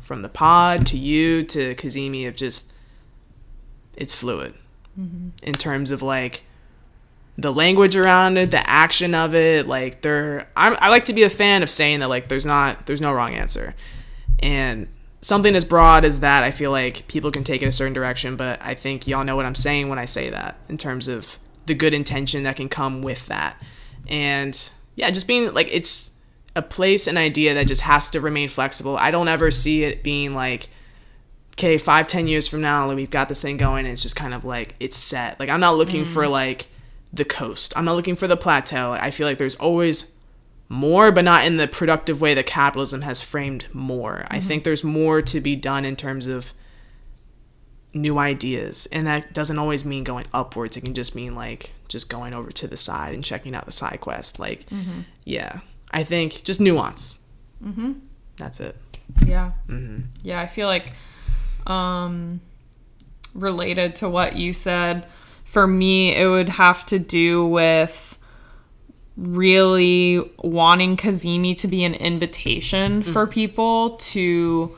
[0.02, 2.72] from the pod to you to Cazimi of just
[3.96, 4.54] it's fluid
[4.98, 5.28] mm-hmm.
[5.42, 6.42] in terms of like
[7.36, 9.68] the language around it, the action of it.
[9.68, 12.86] Like there, I'm, I like to be a fan of saying that like there's not
[12.86, 13.74] there's no wrong answer,
[14.40, 14.88] and
[15.20, 18.36] something as broad as that, I feel like people can take it a certain direction.
[18.36, 21.38] But I think y'all know what I'm saying when I say that in terms of
[21.66, 23.60] the good intention that can come with that,
[24.08, 26.14] and yeah, just being like it's
[26.56, 28.96] a place, an idea that just has to remain flexible.
[28.96, 30.68] I don't ever see it being like
[31.58, 34.14] okay, five, ten years from now, like, we've got this thing going, and it's just
[34.14, 35.38] kind of like it's set.
[35.40, 36.30] Like I'm not looking for mm.
[36.30, 36.68] like
[37.12, 37.72] the coast.
[37.76, 38.92] I'm not looking for the plateau.
[38.92, 40.14] I feel like there's always
[40.68, 44.26] more, but not in the productive way that capitalism has framed more.
[44.28, 46.52] I think there's more to be done in terms of
[47.94, 50.76] new ideas, and that doesn't always mean going upwards.
[50.76, 53.72] It can just mean like just going over to the side and checking out the
[53.72, 54.38] side quest.
[54.38, 54.66] Like,
[55.24, 57.18] yeah, I think just nuance.
[57.64, 57.92] Mm-hmm.
[58.36, 58.76] That's it.
[59.24, 59.52] Yeah.
[60.22, 60.92] Yeah, I feel like
[61.66, 62.40] um
[63.34, 65.06] related to what you said,
[65.44, 68.17] for me it would have to do with
[69.18, 74.76] really wanting Cazimi to be an invitation for people to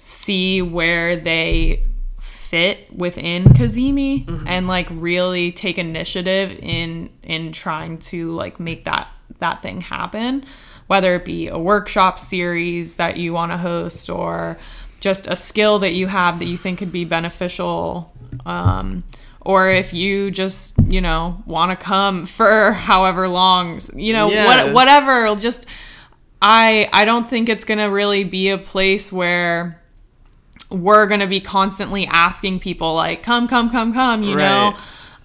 [0.00, 1.84] see where they
[2.18, 9.08] fit within Cazimi and like really take initiative in in trying to like make that
[9.38, 10.44] that thing happen.
[10.88, 14.58] Whether it be a workshop series that you want to host or
[15.00, 18.12] just a skill that you have that you think could be beneficial
[18.44, 19.04] um,
[19.44, 24.46] or if you just you know want to come for however long you know Yeah.
[24.46, 25.66] what, whatever just
[26.40, 29.80] i i don't think it's gonna really be a place where
[30.70, 34.74] we're gonna be constantly asking people like come come come come you know?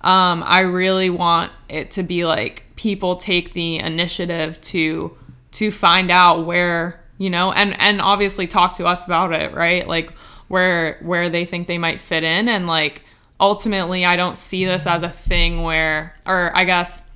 [0.02, 5.16] Um i really want it to be like people take the initiative to
[5.54, 9.88] to find out where you know and and obviously talk to us about it right?
[9.88, 10.12] Like
[10.48, 13.02] where where they think they might fit in and like
[13.40, 17.08] ultimately i don't see this as a thing where or i guess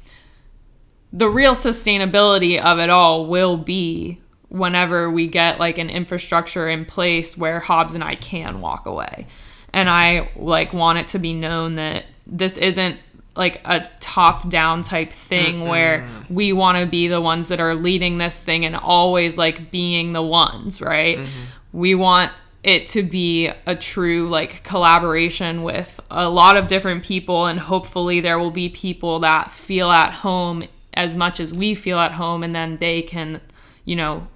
[1.13, 6.85] the real sustainability of it all will be whenever we get like an infrastructure in
[6.85, 9.27] place where Hobbs and I can walk away.
[9.73, 12.99] And I like want it to be known that this isn't
[13.35, 17.75] like a top down type thing where we want to be the ones that are
[17.75, 21.17] leading this thing and always like being the ones, right?
[21.17, 21.29] Mm-hmm.
[21.71, 22.31] We want
[22.63, 28.19] it to be a true like collaboration with a lot of different people and hopefully
[28.21, 32.43] there will be people that feel at home as much as we feel at home
[32.43, 33.41] and then they can
[33.85, 34.27] you know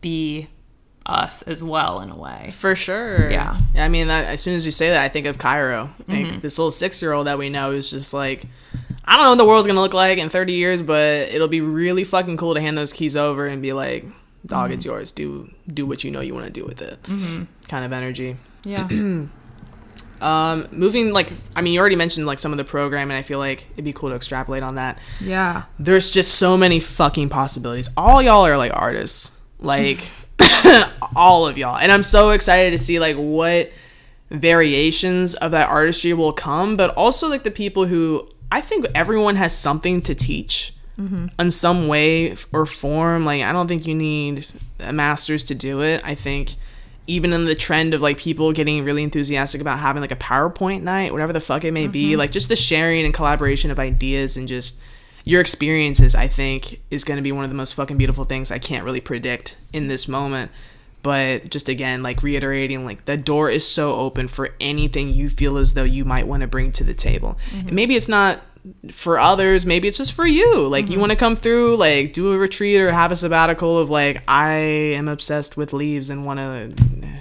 [0.00, 0.48] be
[1.04, 3.30] us as well in a way For sure.
[3.30, 3.56] Yeah.
[3.76, 5.90] I mean, that, as soon as you say that, I think of Cairo.
[6.08, 6.40] Like Mm-hmm.
[6.40, 8.44] this little six year old that we know is just like,
[9.04, 11.60] I don't know what the world's gonna look like in 30 years, but it'll be
[11.60, 14.04] really fucking cool to hand those keys over and be like,
[14.46, 14.72] dog, Mm-hmm.
[14.74, 15.12] it's yours.
[15.12, 16.98] Do do what you know you want to do with it.
[17.68, 18.36] Kind of energy.
[18.64, 18.88] yeah
[20.18, 23.14] Um, moving like, I mean, you already mentioned like some of the programming.
[23.18, 24.98] I feel like it'd be cool to extrapolate on that.
[25.20, 27.90] yeah there's just so many fucking possibilities.
[27.98, 29.98] All y'all are like artists, like
[31.16, 33.70] all of y'all, and I'm so excited to see like what
[34.30, 39.36] variations of that artistry will come, but also like the people who I think everyone
[39.36, 41.26] has something to teach Mm-hmm.
[41.38, 43.26] in some way or form.
[43.26, 44.46] Like I don't think you need
[44.80, 46.00] a master's to do it.
[46.04, 46.54] I think
[47.06, 50.82] even in the trend of like people getting really enthusiastic about having like a PowerPoint
[50.82, 52.18] night, whatever the fuck it may be, mm-hmm.
[52.18, 54.80] like just the sharing and collaboration of ideas and just
[55.24, 58.50] your experiences, I think, is going to be one of the most fucking beautiful things
[58.50, 60.50] I can't really predict in this moment.
[61.02, 65.56] But just again, like reiterating, like the door is so open for anything you feel
[65.56, 67.38] as though you might want to bring to the table.
[67.52, 68.40] And maybe it's not
[68.90, 70.66] for others, maybe it's just for you.
[70.68, 71.00] Like you mm-hmm.
[71.00, 74.54] want to come through, like do a retreat or have a sabbatical of like, I
[74.54, 76.74] am obsessed with leaves and want to
[77.06, 77.18] eh,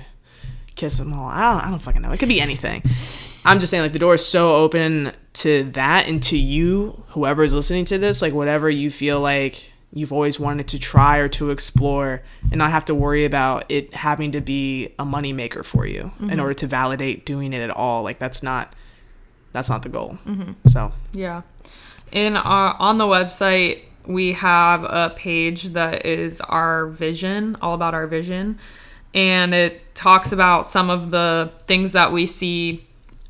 [0.75, 1.27] kiss them all.
[1.27, 2.11] I don't, I don't fucking know.
[2.11, 2.83] It could be anything.
[3.47, 7.43] I'm just saying, like, the door is so open to that and to you, whoever
[7.43, 11.29] is listening to this, like, whatever you feel like you've always wanted to try or
[11.29, 15.85] to explore and not have to worry about it having to be a moneymaker for
[15.85, 16.39] you in mm-hmm.
[16.39, 18.01] order to validate doing it at all.
[18.01, 18.73] Like, that's not.
[19.55, 20.17] That's not the goal.
[20.25, 20.67] Mm-hmm.
[20.67, 21.43] So, Yeah.
[22.11, 27.93] In our on the website, we have a page that is our vision, all about
[27.93, 28.59] our vision,
[29.13, 32.85] and it talks about some of the things that we see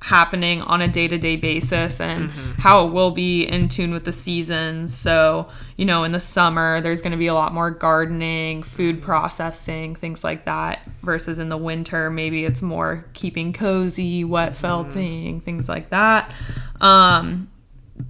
[0.05, 2.51] happening on a day-to-day basis and mm-hmm.
[2.61, 4.95] how it will be in tune with the seasons.
[4.95, 8.97] So, you know, in the summer, there's going to be a lot more gardening, food
[8.97, 9.05] mm-hmm.
[9.05, 14.61] processing, things like that versus in the winter, maybe it's more keeping cozy, wet mm-hmm.
[14.61, 16.31] felting, things like that.
[16.79, 17.49] Um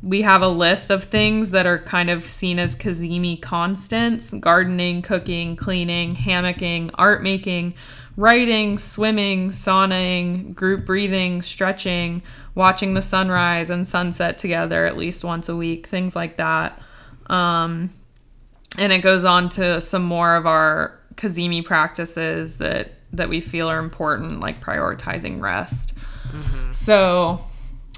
[0.01, 5.03] we have a list of things that are kind of seen as Cazimi constants gardening,
[5.03, 7.75] cooking, cleaning, hammocking, art making,
[8.17, 12.21] writing, swimming, sauning, group breathing, stretching,
[12.53, 16.81] watching the sunrise and sunset together at least once a week, things like that.
[17.27, 17.89] Um,
[18.77, 23.69] and it goes on to some more of our Cazimi practices that that we feel
[23.69, 25.97] are important, like prioritizing rest.
[26.73, 27.45] So,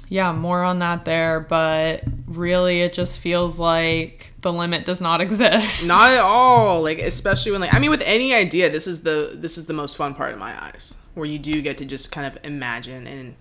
[0.08, 5.20] yeah, more on that there, but really it just feels like the limit does not
[5.22, 5.86] exist.
[5.86, 6.82] not at all.
[6.82, 9.74] Like, especially when, like, I mean, with any idea, this is the this is the
[9.74, 13.06] most fun part in my eyes, where you do get to just kind of imagine
[13.06, 13.36] and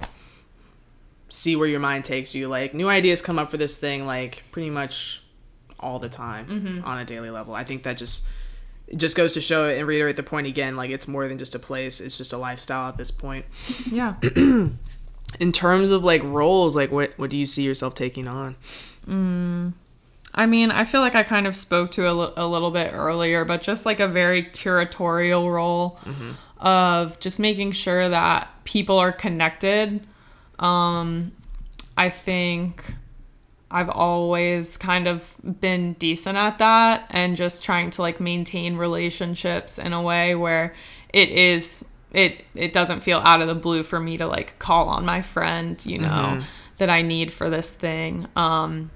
[1.29, 2.47] see where your mind takes you.
[2.47, 5.23] Like, new ideas come up for this thing, like, pretty much
[5.79, 6.85] all the time mm-hmm.
[6.85, 7.53] on a daily level.
[7.53, 8.27] I think that just
[8.87, 10.75] it just goes to show and reiterate the point again.
[10.75, 13.45] Like, it's more than just a place; it's just a lifestyle at this point.
[13.89, 14.15] yeah.
[15.39, 18.55] In terms of like roles, like, what what do you see yourself taking on?
[20.33, 23.45] I mean, I feel like I kind of spoke to a a little bit earlier,
[23.45, 25.99] but just like a very curatorial role
[26.59, 30.05] of just making sure that people are connected.
[30.59, 31.31] Um,
[31.95, 32.93] I think
[33.69, 39.77] I've always kind of been decent at that and just trying to like maintain relationships
[39.77, 40.73] in a way where
[41.13, 44.89] it is it it doesn't feel out of the blue for me to like call
[44.89, 46.41] on my friend, you know,
[46.77, 48.27] that I need for this thing.
[48.35, 48.91] Um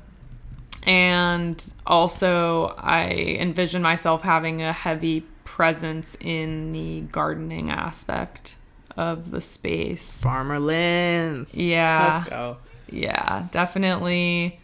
[0.86, 8.58] and also I envision myself having a heavy presence in the gardening aspect
[8.98, 10.22] of the space.
[10.22, 11.60] Farmer Linz.
[11.60, 12.16] Yeah.
[12.16, 12.58] Let's go.
[12.90, 14.60] Yeah, definitely.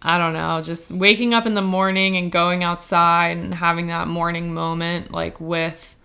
[0.00, 4.06] I don't know, just waking up in the morning and going outside and having that
[4.06, 5.96] morning moment, like with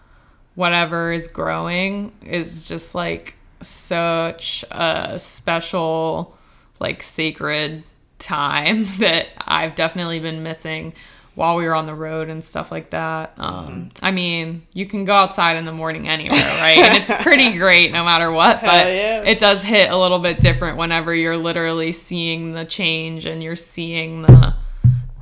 [0.56, 6.38] whatever is growing, is just like such a special,
[6.80, 7.84] like sacred
[8.20, 10.94] time that I've definitely been missing
[11.36, 13.34] while we were on the road and stuff like that.
[13.38, 16.78] Um, I mean, you can go outside in the morning anywhere, right?
[16.78, 19.24] and it's pretty great no matter what, but yeah.
[19.24, 23.56] it does hit a little bit different whenever you're literally seeing the change and you're
[23.56, 24.54] seeing the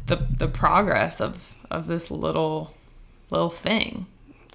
[0.07, 2.73] the, the progress of of this little
[3.29, 4.07] little thing.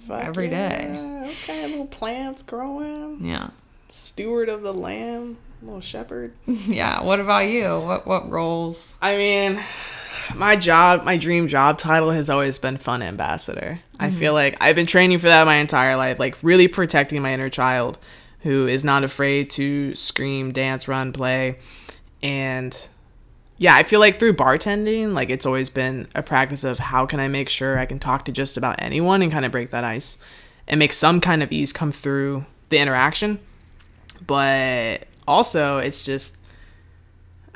[0.06, 0.90] Fuck Every day.
[0.92, 1.26] yeah.
[1.26, 3.24] Okay, little plants growing.
[3.24, 3.50] Yeah.
[3.88, 6.32] Steward of the lamb, little shepherd.
[6.46, 7.02] Yeah.
[7.02, 7.80] What about you?
[7.80, 8.96] What what roles?
[9.00, 9.60] I mean,
[10.34, 13.80] my job, my dream job title has always been fun ambassador.
[13.98, 14.34] I feel mm-hmm.
[14.34, 17.98] like I've been training for that my entire life, like really protecting my inner child
[18.40, 21.58] who is not afraid to scream, dance, run, play.
[22.22, 22.76] And
[23.58, 27.20] yeah, I feel like through bartending, like it's always been a practice of how can
[27.20, 29.84] I make sure I can talk to just about anyone and kind of break that
[29.84, 30.18] ice
[30.68, 33.38] and make some kind of ease come through the interaction.
[34.26, 36.36] But also, it's just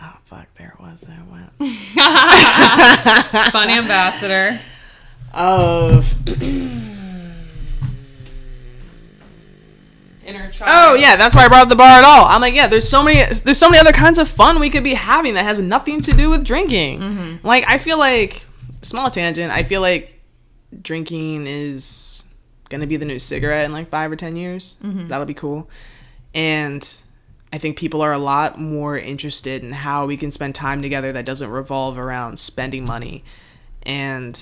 [0.01, 1.51] oh fuck, there it was, there it went.
[3.53, 4.59] Fun ambassador.
[5.35, 6.15] of
[10.31, 10.71] Inner child.
[10.73, 12.25] oh yeah that's why i brought up the bar at all.
[12.27, 14.85] I'm like yeah there's so many there's so many other kinds of fun we could
[14.85, 17.01] be having that has nothing to do with drinking.
[17.01, 17.47] Mm-hmm.
[17.47, 18.45] Like i feel like
[18.83, 20.21] small tangent i feel like
[20.83, 22.25] drinking is
[22.69, 24.77] gonna be the new cigarette in like five or ten years.
[24.83, 25.09] Mm-hmm.
[25.09, 25.69] That'll be cool.
[26.35, 26.89] And
[27.53, 31.11] i think people are a lot more interested in how we can spend time together
[31.13, 33.25] that doesn't revolve around spending money.
[33.83, 34.41] And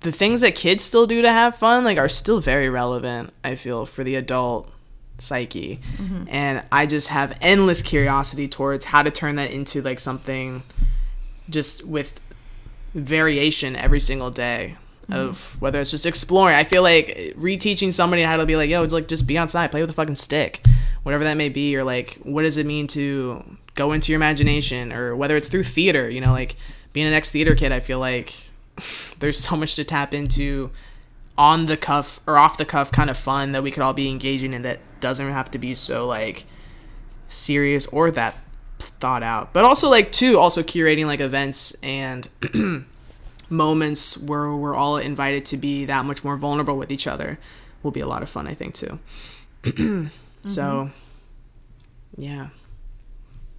[0.00, 3.54] the things that kids still do to have fun like are still very relevant i
[3.54, 4.70] feel for the adult
[5.18, 5.80] psyche.
[5.96, 6.24] Mm-hmm.
[6.28, 10.62] And i just have endless curiosity towards how to turn that into like something
[11.50, 12.20] just with
[12.94, 15.12] variation every single day mm-hmm.
[15.12, 16.56] of whether it's just exploring.
[16.56, 19.70] I feel like reteaching somebody how to be like yo it's like just be outside
[19.70, 20.64] play with a fucking stick
[21.02, 23.44] whatever that may be or like what does it mean to
[23.74, 26.56] go into your imagination or whether it's through theater you know like
[26.92, 28.34] being an ex theater kid i feel like
[29.18, 30.70] there's so much to tap into
[31.36, 34.08] on the cuff or off the cuff kind of fun that we could all be
[34.08, 36.44] engaging in that doesn't have to be so like
[37.28, 38.36] serious or that
[38.78, 39.52] thought out.
[39.52, 42.28] But also like too also curating like events and
[43.48, 47.38] moments where we're all invited to be that much more vulnerable with each other
[47.82, 48.98] will be a lot of fun i think too.
[50.46, 52.22] So mm-hmm.
[52.22, 52.48] yeah.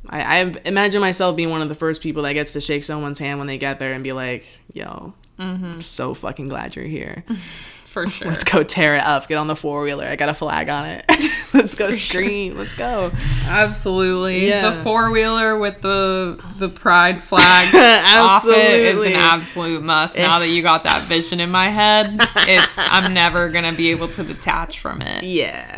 [0.07, 3.20] I, I imagine myself being one of the first people that gets to shake someone's
[3.20, 7.24] hand when they get there and be like, yo, I'm so fucking glad you're here.
[7.90, 8.28] For sure.
[8.28, 9.28] Let's go tear it up.
[9.28, 10.06] Get on the four wheeler.
[10.06, 11.06] I got a flag on it.
[11.54, 12.56] Let's go scream.
[12.56, 13.12] Let's go.
[13.46, 14.48] Absolutely.
[14.48, 14.70] Yeah.
[14.70, 17.74] The four wheeler with the the pride flag
[18.06, 20.18] off it is an absolute must.
[20.18, 22.16] Now that you got that vision in my head,
[22.48, 25.24] it's I'm never gonna be able to detach from it.
[25.24, 25.78] Yeah.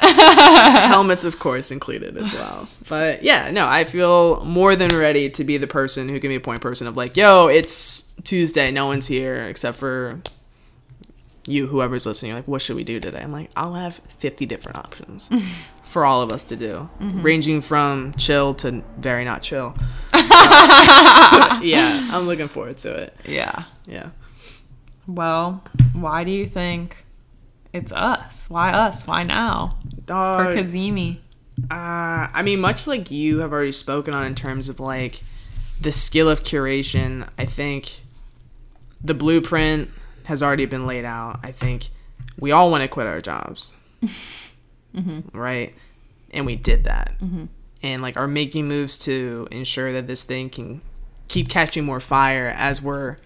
[0.88, 2.68] Helmets, of course, included as well.
[2.89, 6.36] But yeah, no, I feel more than ready to be the person who can be
[6.36, 8.72] a point person of like, yo, it's Tuesday.
[8.72, 10.20] No one's here except for
[11.51, 12.29] you, whoever's listening.
[12.29, 13.19] You're like, what should we do today?
[13.21, 15.29] I'm like, I'll have 50 different options
[15.83, 19.75] for all of us to do, ranging from chill to very not chill.
[20.13, 23.15] yeah, I'm looking forward to it.
[23.25, 23.63] Yeah.
[23.85, 24.09] Yeah.
[25.07, 27.05] Well, why do you think
[27.73, 28.49] it's us?
[28.49, 29.05] Why us?
[29.07, 29.77] Why now?
[29.91, 30.55] For Dog.
[30.55, 31.19] Cazimi.
[31.69, 35.21] Uh, I mean, much like you have already spoken on in terms of like
[35.79, 38.01] the skill of curation, I think
[39.03, 39.89] the blueprint
[40.26, 41.39] has already been laid out.
[41.43, 41.89] I think
[42.39, 45.38] we all want to quit our jobs, mm-hmm.
[45.38, 45.74] right?
[46.32, 47.45] And we did that, mm-hmm.
[47.84, 50.82] and like are making moves to ensure that this thing can
[51.28, 53.17] keep catching more fire as we're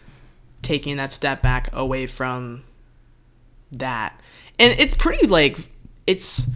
[0.61, 2.63] taking that step back away from
[3.71, 4.19] that.
[4.57, 5.57] And it's pretty like
[6.07, 6.49] it's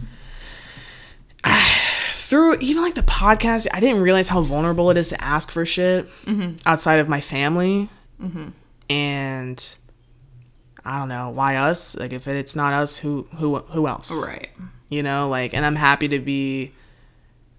[2.14, 5.66] through even like the podcast, I didn't realize how vulnerable it is to ask for
[5.66, 6.56] shit mm-hmm.
[6.66, 7.88] outside of my family.
[8.88, 9.76] And
[10.84, 11.96] I don't know why us.
[11.96, 14.10] Like if it's not us, who who who else?
[14.10, 14.48] Right.
[14.88, 16.72] You know, like, and I'm happy to be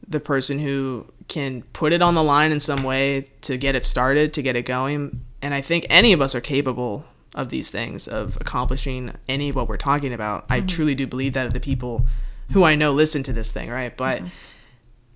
[0.08, 3.86] the person who can put it on the line in some way to get it
[3.86, 5.26] started, to get it going.
[5.42, 9.56] And I think any of us are capable of these things, of accomplishing any of
[9.56, 10.46] what we're talking about.
[10.50, 12.06] I truly do believe that of the people
[12.52, 13.96] who I know listen to this thing, right?
[13.96, 14.22] But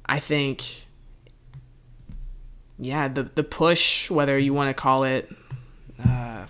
[0.05, 0.85] I think,
[2.79, 5.29] yeah, the the push, whether you want to call it,
[6.07, 6.45] uh,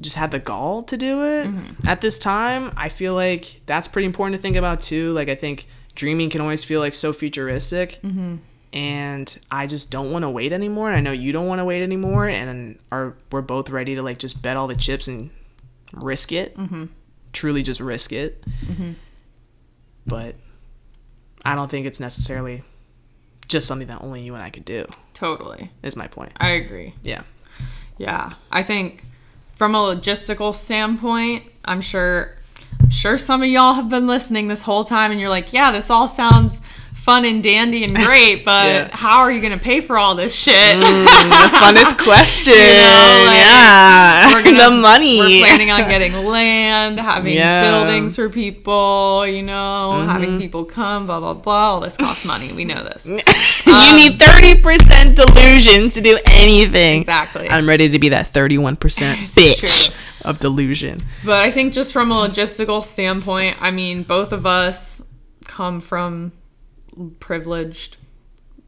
[0.00, 1.88] just had the gall to do it mm-hmm.
[1.88, 2.72] at this time.
[2.76, 5.12] I feel like that's pretty important to think about too.
[5.12, 8.00] Like I think dreaming can always feel like so futuristic.
[8.02, 8.36] Mm-hmm.
[8.72, 10.88] And I just don't want to wait anymore.
[10.88, 12.28] And I know you don't want to wait anymore.
[12.28, 15.30] And are we're both ready to like just bet all the chips and
[15.92, 16.86] risk it, mm-hmm.
[17.32, 18.42] truly just risk it.
[20.06, 20.34] But
[21.44, 22.64] I don't think it's necessarily
[23.46, 24.86] just something that only you and I could do.
[25.12, 25.70] Totally.
[25.84, 26.32] Is my point.
[26.38, 26.94] I agree.
[27.04, 27.22] Yeah.
[27.96, 28.32] Yeah.
[28.50, 29.04] I think
[29.56, 32.36] from a logistical standpoint, I'm sure
[32.80, 35.72] I'm sure some of y'all have been listening this whole time and you're like, yeah,
[35.72, 36.60] this all sounds
[37.04, 38.88] fun and dandy and great, but Yeah.
[38.96, 40.78] how are you going to pay for all this shit?
[40.78, 40.84] the
[41.60, 42.54] funnest question.
[42.54, 44.32] know, like, yeah.
[44.32, 45.18] we're gonna- the money.
[45.18, 47.84] We're planning on getting land, having Yeah.
[47.84, 50.08] buildings for people, you know, Mm-hmm.
[50.08, 51.72] having people come, blah blah blah.
[51.74, 52.52] All this costs money.
[52.52, 53.06] We know this.
[53.06, 57.00] you need 30% delusion to do anything.
[57.00, 57.48] Exactly.
[57.50, 59.96] I'm ready to be that 31% bitch true.
[60.24, 61.02] of delusion.
[61.24, 65.02] But I think just from a logistical standpoint, I mean, both of us
[65.44, 66.32] come from
[67.20, 67.96] privileged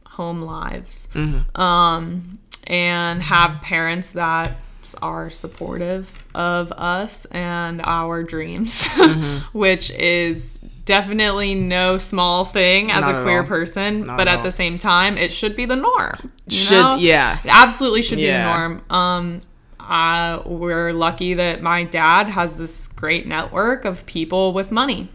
[0.05, 1.09] home lives
[1.55, 4.57] um, and have parents that
[5.01, 8.87] are supportive of us and our dreams,
[9.53, 14.03] which is definitely no small thing as Not a queer person.
[14.05, 16.31] Not but at at the same time, it should be the norm.
[16.47, 16.95] Should- know?
[16.95, 17.39] yeah.
[17.43, 18.45] It absolutely should Yeah.
[18.45, 18.81] be the norm.
[18.89, 25.09] Um, we're lucky that my dad has this great network of people with money.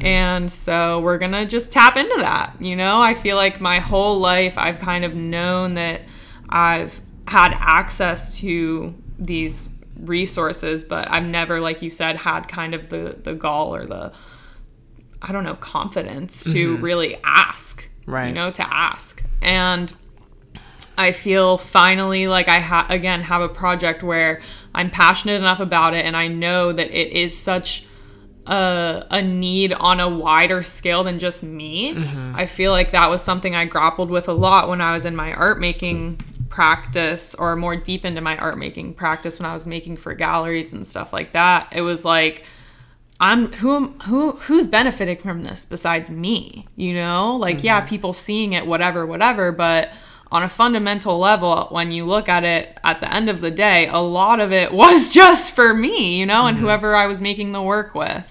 [0.00, 2.54] And so we're going to just tap into that.
[2.60, 6.02] You know, I feel like my whole life I've kind of known that
[6.48, 12.88] I've had access to these resources, but I've never, like you said, had kind of
[12.88, 14.12] the, the gall or the,
[15.20, 16.82] I don't know, confidence to mm-hmm.
[16.82, 17.88] really ask.
[18.06, 18.28] Right.
[18.28, 19.22] You know, to ask.
[19.42, 19.92] And
[20.96, 24.40] I feel finally like I ha- again have a project where
[24.74, 27.84] I'm passionate enough about it and I know that it is such
[28.48, 31.94] a, a need on a wider scale than just me.
[31.94, 32.34] Mm-hmm.
[32.34, 35.14] I feel like that was something I grappled with a lot when I was in
[35.14, 39.66] my art making practice or more deep into my art making practice when I was
[39.66, 41.68] making for galleries and stuff like that.
[41.72, 42.44] It was like
[43.20, 47.36] I'm who am who who's benefiting from this besides me, you know?
[47.36, 47.88] Like yeah, mm-hmm.
[47.88, 49.90] people seeing it whatever whatever, but
[50.30, 53.86] on a fundamental level when you look at it at the end of the day,
[53.88, 57.52] a lot of it was just for me, you know, and whoever I was making
[57.52, 58.24] the work with.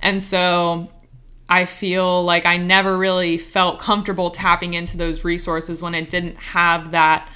[0.00, 0.90] And so
[1.48, 6.36] I feel like I never really felt comfortable tapping into those resources when it didn't
[6.36, 7.28] have that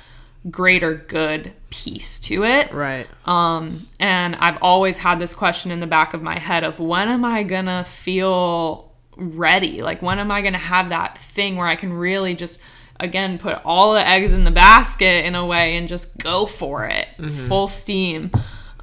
[0.50, 2.72] greater good piece to it.
[2.72, 3.06] Right.
[3.26, 7.08] Um, and I've always had this question in the back of my head of when
[7.08, 9.82] am I gonna feel ready?
[9.82, 12.62] Like when am I gonna have that thing where I can really just
[13.00, 16.84] again put all the eggs in the basket in a way and just go for
[16.86, 17.06] it
[17.48, 18.30] full steam.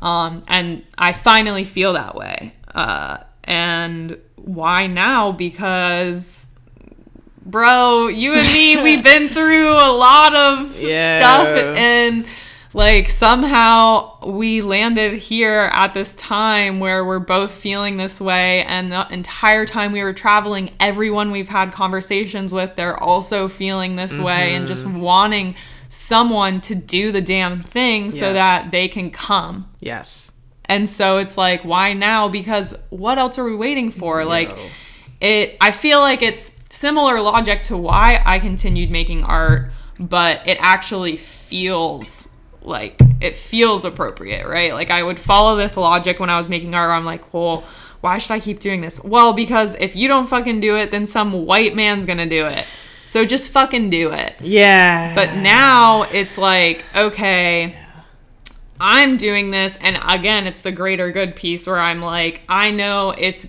[0.02, 2.54] Um, and I finally feel that way.
[2.74, 5.32] Uh, and why now?
[5.32, 6.48] Because
[7.46, 11.20] bro, you and me, we've been through a lot of Yeah.
[11.20, 11.48] stuff
[11.78, 12.26] and
[12.74, 18.92] like somehow we landed here at this time where we're both feeling this way and
[18.92, 24.18] the entire time we were traveling everyone we've had conversations with they're also feeling this
[24.18, 25.00] way and just mm-hmm.
[25.00, 25.56] wanting
[25.90, 30.32] someone to do the damn thing so that they can come Yes.
[30.66, 32.28] and so it's like, why now?
[32.30, 34.26] Because what else are we waiting for?
[34.26, 34.58] Like,
[35.22, 40.58] it, I feel like it's similar logic to why I continued making art, but it
[40.60, 42.28] actually feels
[42.66, 44.74] like it feels appropriate, right?
[44.74, 46.92] Like, I would follow this logic when I was making art.
[46.92, 47.64] I'm like, well,
[48.02, 49.02] why should I keep doing this?
[49.04, 52.66] Well, because if you don't fucking do it, then some white man's gonna do it.
[53.06, 54.42] So just fucking do it.
[54.42, 55.14] Yeah.
[55.14, 57.78] But now it's like, okay,
[58.80, 59.78] I'm doing this.
[59.78, 63.48] And again, it's the greater good piece where I'm like, I know it's,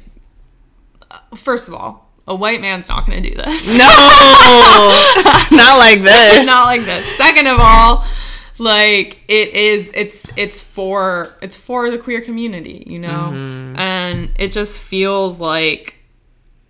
[1.35, 3.67] first of all, a white man's not going to do this.
[3.67, 3.85] no,
[5.51, 6.47] not like this.
[6.47, 7.07] not like this.
[7.17, 8.05] Second of all,
[8.59, 13.31] like it is it's it's for it's for the queer community, you know?
[13.33, 13.79] Mm-hmm.
[13.79, 15.97] And it just feels like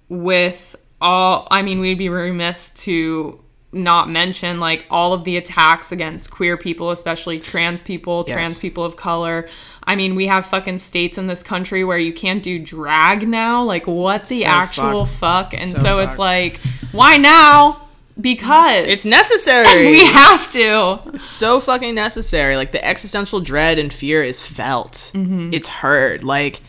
[0.09, 3.41] with all I mean, we'd be remiss to
[3.73, 8.35] not mention like all of the attacks against queer people, especially trans people, Yes.
[8.35, 9.49] trans people of color.
[9.83, 13.65] I mean, we have fucking states in this country where you can't do drag now.
[13.65, 15.53] Like, what the So actual fucked.
[15.53, 15.61] fuck?
[15.61, 16.61] And So so, it's like,
[16.93, 17.84] why now?
[18.21, 19.91] Because It's necessary.
[19.91, 21.19] we have to.
[21.19, 22.57] so fucking necessary.
[22.57, 25.11] Like the existential dread and fear is felt.
[25.15, 26.23] It's heard.
[26.25, 26.61] Like,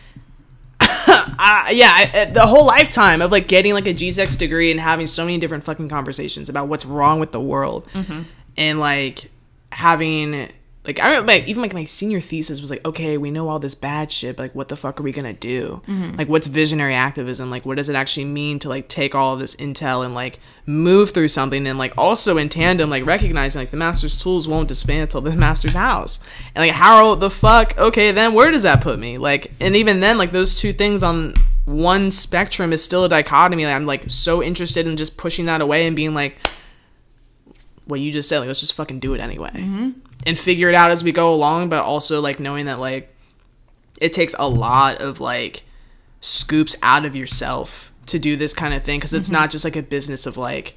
[0.80, 4.78] I, yeah, I, uh, the whole lifetime of like getting like a G6 degree and
[4.80, 7.86] having so many different fucking conversations about what's wrong with the world,
[8.56, 9.30] and like
[9.72, 10.50] having
[10.86, 13.58] like I remember like even like my senior thesis was like, okay, we know all
[13.58, 15.82] this bad shit, but like what the fuck are we gonna do?
[15.88, 16.16] Mm-hmm.
[16.16, 17.50] Like what's visionary activism?
[17.50, 20.38] Like what does it actually mean to like take all of this intel and like
[20.64, 24.68] move through something and like also in tandem like recognizing like the master's tools won't
[24.68, 26.20] dismantle the master's house.
[26.54, 29.18] And like how the fuck okay then where does that put me?
[29.18, 31.34] Like and even then like those two things on
[31.64, 33.64] one spectrum is still a dichotomy.
[33.66, 36.38] Like I'm like so interested in just pushing that away and being like
[37.86, 39.50] what you just said, like let's just fucking do it anyway.
[39.52, 39.90] Mm-hmm.
[40.26, 43.14] And figure it out as we go along, but also like knowing that like
[44.00, 45.62] it takes a lot of like
[46.20, 49.36] scoops out of yourself to do this kind of thing because it's mm-hmm.
[49.36, 50.76] not just like a business of like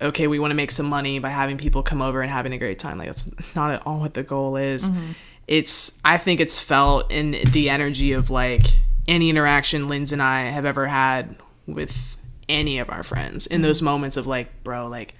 [0.00, 2.58] okay we want to make some money by having people come over and having a
[2.58, 2.98] great time.
[2.98, 4.88] Like that's not at all what the goal is.
[4.88, 5.12] Mm-hmm.
[5.46, 8.62] It's i think it's felt in the energy of like
[9.06, 11.36] any interaction Linz and i have ever had
[11.66, 12.16] with
[12.48, 13.64] any of our friends in mm-hmm.
[13.64, 15.14] those moments of like bro like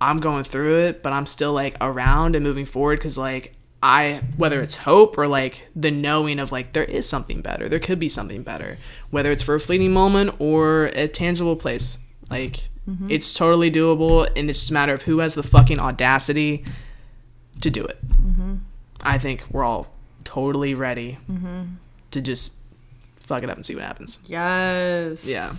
[0.00, 4.22] i'm going through it but i'm still like around and moving forward because like I
[4.38, 7.98] whether it's hope or like the knowing of like there is something better, there could
[7.98, 8.78] be something better,
[9.10, 11.98] whether it's for a fleeting moment or a tangible place.
[12.30, 13.10] Like mm-hmm.
[13.10, 16.64] it's totally doable, and it's just a matter of who has the fucking audacity
[17.60, 17.98] to do it.
[18.08, 18.54] Mm-hmm.
[19.02, 19.88] I think we're all
[20.24, 21.74] totally ready mm-hmm.
[22.12, 22.56] to just
[23.16, 24.24] fuck it up and see what happens.
[24.26, 25.26] Yes.
[25.26, 25.52] Yeah.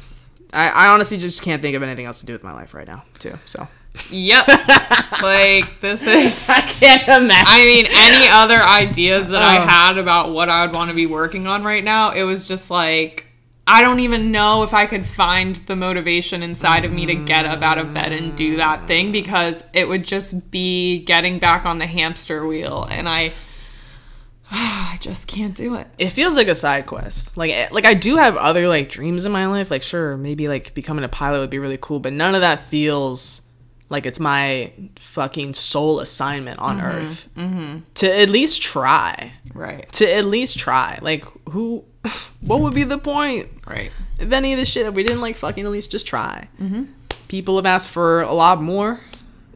[0.51, 2.87] I, I honestly just can't think of anything else to do with my life right
[2.87, 3.37] now, too.
[3.45, 3.67] So
[4.11, 4.47] Yep.
[5.21, 7.45] like this is I can't imagine.
[7.47, 9.67] I mean, any other ideas that I Oh.
[9.67, 12.69] had about what I would want to be working on right now, it was just
[12.71, 13.25] like
[13.67, 17.45] I don't even know if I could find the motivation inside of me to get
[17.47, 21.65] up out of bed and do that thing because it would just be getting back
[21.65, 23.33] on the hamster wheel and I
[24.51, 25.87] I just can't do it.
[25.97, 27.35] it feels like a side quest.
[27.37, 29.71] Like eh, like I do have other like dreams in my life.
[29.71, 32.59] Like sure, maybe like becoming a pilot would be really cool, but none of that
[32.59, 33.41] feels
[33.89, 36.85] like it's my fucking sole assignment on mm-hmm.
[36.87, 37.29] earth.
[37.35, 37.79] Mm-hmm.
[37.95, 39.33] To at least try.
[39.53, 39.91] Right.
[39.93, 40.99] To at least try.
[41.01, 41.83] Like who
[42.41, 43.91] what would be the point Right.
[44.19, 46.47] if any of this shit if we didn't like fucking at least just try?
[46.59, 46.85] Mm-hmm.
[47.27, 49.01] People have asked for a lot more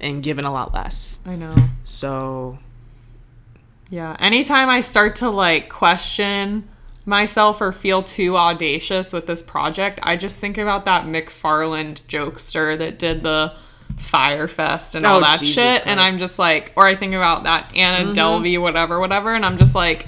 [0.02, 1.20] and given a lot less.
[1.26, 1.56] I know.
[1.84, 2.60] So
[3.90, 4.16] Yeah.
[4.20, 6.68] Anytime I start to like question
[7.06, 12.78] myself or feel too audacious with this project, I just think about that McFarland jokester
[12.78, 13.54] that did the
[13.98, 15.66] Fyre Fest and all Oh, that Jesus shit.
[15.66, 15.88] And Christ.
[15.90, 16.00] Mm-hmm.
[16.00, 19.34] I'm just like, or I think about that Anna Delvey, whatever, whatever.
[19.36, 20.08] And I'm just like,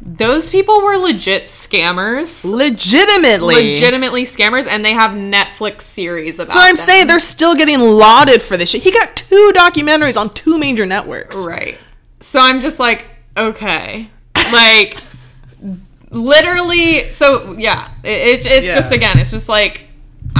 [0.00, 2.44] those people were legit scammers.
[2.44, 6.76] legitimately Legitimately scammers, and they have Netflix series about So I'm them.
[6.76, 8.82] saying they're still getting lauded for this shit.
[8.82, 11.36] He got two documentaries on two major networks.
[11.46, 11.76] Right.
[12.20, 14.08] So I'm just like, okay.
[14.50, 14.96] Like,
[16.10, 18.08] literally, so yeah, it,
[18.40, 18.74] it, it's Yeah.
[18.76, 19.87] just, again, it's just like,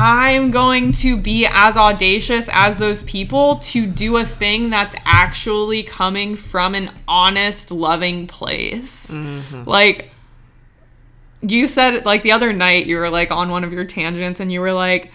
[0.01, 5.83] I'm going to be as audacious as those people to do a thing that's actually
[5.83, 9.13] coming from an honest, loving place.
[9.13, 9.65] Mm-hmm.
[9.65, 10.13] Like,
[11.41, 14.53] you said, like, the other night, you were like on one of your tangents and
[14.53, 15.11] you were like,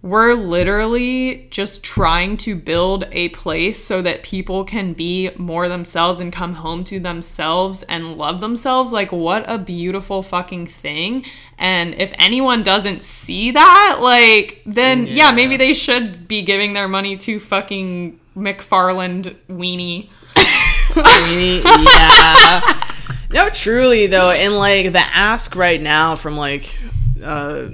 [0.00, 6.20] we're literally just trying to build a place so that people can be more themselves
[6.20, 8.92] and come home to themselves and love themselves.
[8.92, 11.24] Like, what a beautiful fucking thing.
[11.58, 15.30] And if anyone doesn't see that, like, then yeah, Yeah.
[15.32, 20.08] maybe they should be giving their money to fucking McFarland weenie.
[20.96, 21.60] Really?
[21.62, 22.84] yeah.
[23.30, 26.74] No, truly though, and like the ask right now from like
[27.22, 27.66] uh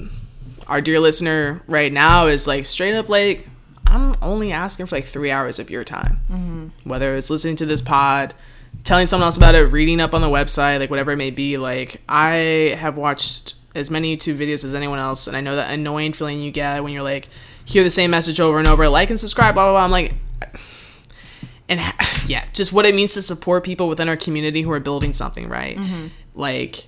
[0.66, 3.46] our dear listener right now is like straight up like
[3.86, 6.20] I'm only asking for like three hours of your time.
[6.30, 6.88] Mm-hmm.
[6.88, 8.34] Whether it's listening to this pod,
[8.82, 11.56] telling someone else about it, reading up on the website, like whatever it may be.
[11.58, 15.72] Like I have watched as many YouTube videos as anyone else, and I know that
[15.72, 17.28] annoying feeling you get when you're like
[17.66, 19.84] hear the same message over and over, like and subscribe, blah blah blah.
[19.84, 20.14] I'm like
[21.68, 24.80] and ha- yeah, just what it means to support people within our community who are
[24.80, 25.76] building something, right?
[25.76, 26.08] Mm-hmm.
[26.34, 26.86] Like,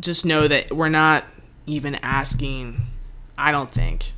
[0.00, 1.24] just know that we're not
[1.68, 2.80] even asking,
[3.36, 4.12] I don't think,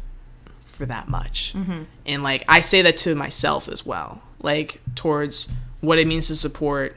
[0.61, 1.53] for that much.
[1.55, 1.83] Mm-hmm.
[2.07, 6.35] And like, I say that to myself as well, like, towards what it means to
[6.35, 6.97] support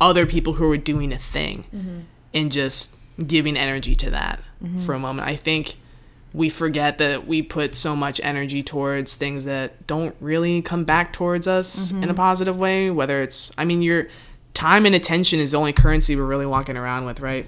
[0.00, 2.00] other people who are doing a thing mm-hmm.
[2.32, 4.80] and just giving energy to that mm-hmm.
[4.80, 5.28] for a moment.
[5.28, 5.76] I think
[6.32, 11.12] we forget that we put so much energy towards things that don't really come back
[11.12, 14.06] towards us in a positive way whether it's i mean your
[14.52, 17.46] time and attention is the only currency we're really walking around with right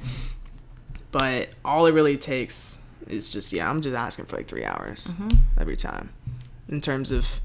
[1.13, 5.13] but all it really takes is just yeah i'm just asking for like three hours
[5.59, 6.11] every time
[6.69, 7.41] in terms of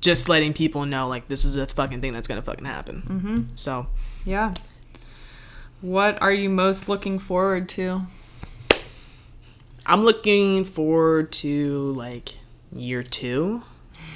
[0.00, 3.02] just letting people know like this is a fucking thing that's gonna fucking happen.
[3.02, 3.42] Mm-hmm.
[3.54, 3.86] So
[4.24, 4.54] Yeah.
[5.80, 8.02] What are you most looking forward to?
[9.86, 12.30] I'm looking forward to like
[12.72, 13.62] year two,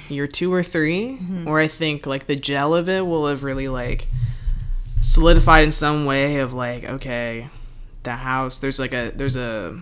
[0.09, 1.15] year two or 3
[1.45, 4.07] where I think like the gel of it will have really like
[5.01, 7.49] solidified in some way of like okay,
[8.03, 9.81] the house there's like a there's a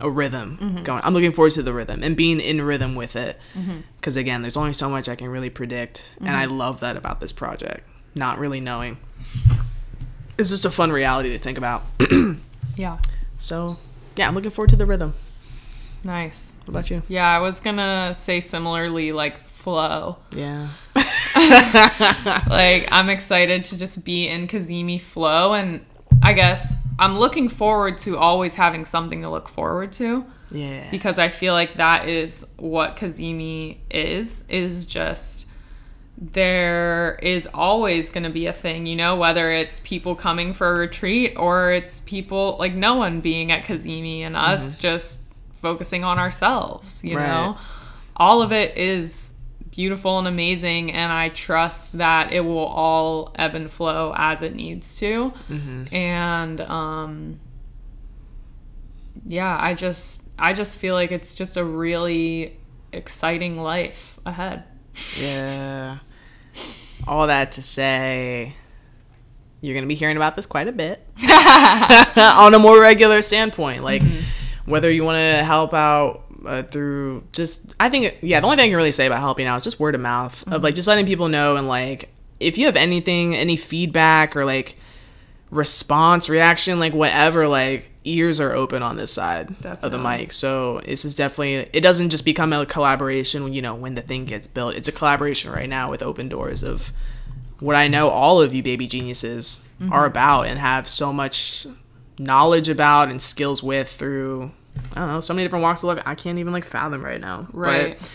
[0.00, 0.82] a rhythm mm-hmm.
[0.82, 1.00] going.
[1.04, 3.78] I'm looking forward to the rhythm and being in rhythm with it mm-hmm.
[3.96, 6.58] because again, there's only so much I can really predict, and I mm-hmm.
[6.58, 7.86] love that about this project.
[8.14, 8.96] Not really knowing.
[10.36, 11.84] It's just a fun reality to think about.
[12.76, 12.98] Yeah.
[13.38, 13.78] So,
[14.16, 15.14] yeah, I'm looking forward to the rhythm.
[16.02, 16.56] Nice.
[16.64, 17.02] What about you?
[17.08, 20.18] Yeah, I was gonna say similarly, like flow.
[20.32, 20.68] Yeah.
[22.48, 25.84] like I'm excited to just be in Cazimi flow, and
[26.24, 30.90] I guess I'm looking forward to always having something to look forward to Yeah.
[30.90, 34.46] because I feel like that is what Cazimi is.
[34.48, 35.48] Is just
[36.16, 40.68] there is always going to be a thing, you know, whether it's people coming for
[40.74, 44.80] a retreat or it's people like no one being at Cazimi and us mm-hmm.
[44.80, 45.24] just
[45.60, 47.26] focusing on ourselves, you Right.
[47.26, 47.58] know.
[48.16, 49.33] All of it is
[49.74, 54.54] beautiful and amazing and I trust that it will all ebb and flow as it
[54.54, 55.32] needs to.
[55.92, 57.40] And um
[59.26, 62.56] yeah, I just I just feel like it's just a really
[62.92, 64.64] exciting life ahead.
[65.20, 65.98] yeah.
[67.06, 68.54] All that to say,
[69.60, 71.06] you're going to be hearing about this quite a bit
[72.16, 73.82] on a more regular standpoint.
[73.82, 74.02] Like,
[74.66, 78.66] whether you want to help out uh, through just, I think, yeah, the only thing
[78.66, 80.88] I can really say about helping out is just word of mouth of like just
[80.88, 84.76] letting people know and like, if you have anything, any feedback or like
[85.50, 89.50] response, reaction, like whatever, like ears are open on this side
[89.82, 90.32] of the mic.
[90.32, 94.26] So this is definitely it doesn't just become a collaboration you know when the thing
[94.26, 94.74] gets built.
[94.74, 96.92] It's a collaboration right now with open doors of
[97.60, 101.66] what I know all of you baby geniuses are about and have so much
[102.18, 104.50] knowledge about and skills with through
[104.92, 107.20] I don't know, so many different walks of life I can't even like fathom right
[107.20, 107.48] now.
[107.52, 107.98] Right.
[107.98, 108.10] But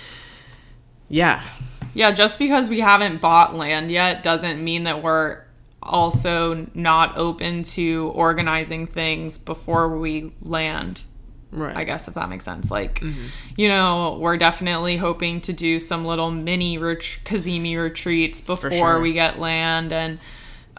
[1.10, 1.44] yeah.
[1.94, 5.44] Yeah, just because we haven't bought land yet doesn't mean that we're
[5.82, 11.04] also not open to organizing things before we land.
[11.52, 11.76] Right.
[11.76, 12.70] I guess if that makes sense.
[12.70, 13.26] Like, mm-hmm.
[13.58, 19.00] you know, we're definitely hoping to do some little mini ret- Cazimi retreats before sure.
[19.00, 20.20] we get land, and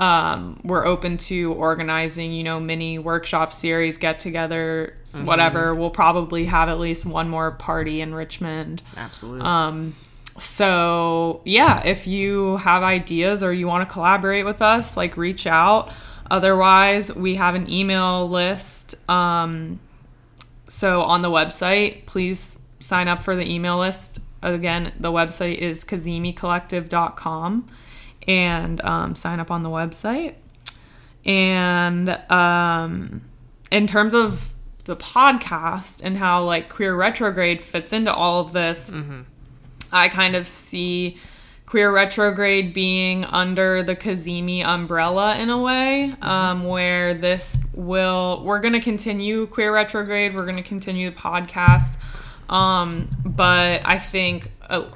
[0.00, 5.74] um, we're open to organizing, you know, mini workshop series, get-togethers, whatever.
[5.74, 8.82] We'll probably have at least one more party in Richmond.
[8.96, 9.42] Absolutely.
[9.42, 9.94] Um,
[10.38, 15.46] so yeah, if you have ideas or you want to collaborate with us, like reach
[15.46, 15.92] out.
[16.30, 19.08] Otherwise, we have an email list.
[19.10, 19.80] Um,
[20.66, 24.20] so on the website, please sign up for the email list.
[24.40, 27.68] Again, the website is cazimicollective.com
[28.26, 30.34] and um, sign up on the website.
[31.24, 33.22] And um,
[33.70, 34.52] in terms of
[34.84, 38.90] the podcast and how like queer retrograde fits into all of this,
[39.92, 41.16] I kind of see
[41.66, 48.60] queer retrograde being under the Cazimi umbrella in a way, um, where this will we're
[48.60, 51.98] gonna continue queer retrograde, we're gonna continue the podcast,
[52.52, 54.86] um, but I think uh,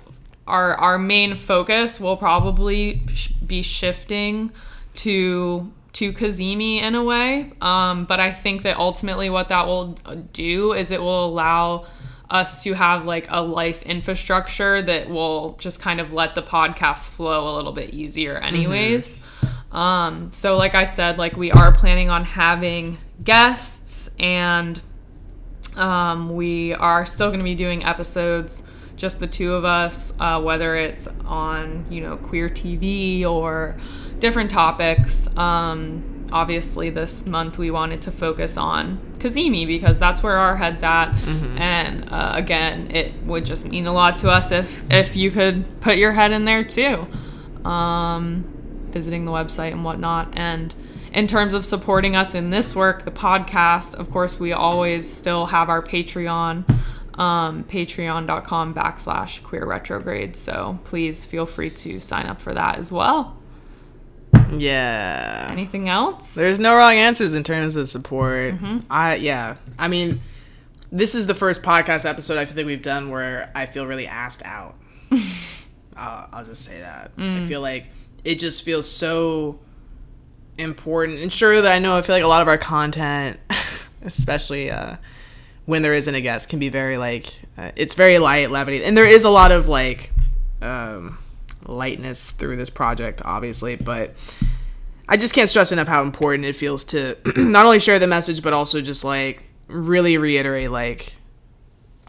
[0.47, 4.53] our our main focus will probably sh- be shifting
[4.95, 7.53] to to Cazimi in a way.
[7.61, 9.97] Um, but I think that ultimately what that will
[10.33, 11.87] do is it will allow
[12.31, 17.09] us to have like a life infrastructure that will just kind of let the podcast
[17.09, 19.21] flow a little bit easier anyways.
[19.71, 24.81] Um, so like I said, like we are planning on having guests and
[25.77, 28.69] um, we are still going to be doing episodes,
[29.05, 33.77] just the two of us, uh, whether it's on, you know, queer TV or
[34.19, 35.29] different topics.
[35.37, 40.83] Um, obviously, this month we wanted to focus on Cazimi because that's where our head's
[40.83, 41.13] at.
[41.59, 45.83] And uh, again, it would just mean a lot to us if, if you could
[45.83, 47.07] put your head in there too.
[47.63, 48.45] Um,
[48.89, 50.33] visiting the website and whatnot.
[50.35, 50.75] And
[51.13, 55.45] in terms of supporting us in this work, the podcast, of course, we always still
[55.45, 56.65] have our Patreon,
[57.19, 60.37] um, patreon.com backslash queer retrograde.
[60.37, 63.37] So please feel free to sign up for that as well.
[64.51, 65.49] yeah.
[65.51, 66.35] Anything else?
[66.35, 68.55] There's no wrong answers in terms of support.
[68.55, 68.79] Mm-hmm.
[68.91, 69.57] I yeah.
[69.79, 70.21] I mean,
[70.91, 74.45] this is the first podcast episode I think we've done where I feel really asked
[74.45, 74.77] out.
[75.97, 77.17] I'll, I'll just say that.
[77.17, 77.43] Mm.
[77.43, 77.91] I feel like
[78.25, 79.61] it just feels so
[80.59, 81.21] important.
[81.21, 83.39] And sure that I know I feel like a lot of our content,
[84.03, 84.97] especially uh,
[85.67, 87.27] when there isn't a guest can be very like
[87.59, 90.13] uh, it's very light levity and there is a lot of like
[90.63, 91.19] um,
[91.67, 94.13] lightness through this project obviously but
[95.09, 98.43] i just can't stress enough how important it feels to not only share the message
[98.43, 101.15] but also just like really reiterate like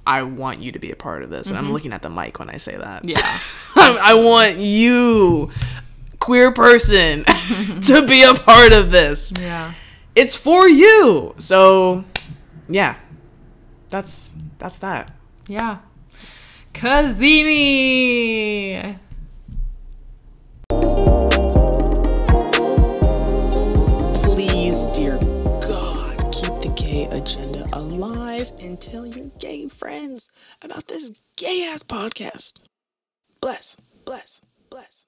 [0.05, 2.37] i want you to be a part of this and i'm looking at the mic
[2.39, 3.17] when i say that Yeah.
[3.77, 5.51] I want you
[6.19, 7.23] queer person
[7.83, 9.73] to be a part of this Yeah.
[10.15, 11.35] it's for you.
[11.37, 12.03] So,
[12.69, 12.95] yeah,
[13.95, 15.11] that's that's that.
[15.47, 15.77] Yeah.
[16.73, 17.87] Cazimi.
[24.21, 25.17] Please, dear
[25.61, 30.29] God, keep the gay agenda alive and tell your gay friends
[30.61, 32.59] about this gay ass podcast.
[33.39, 35.05] Bless, bless, bless.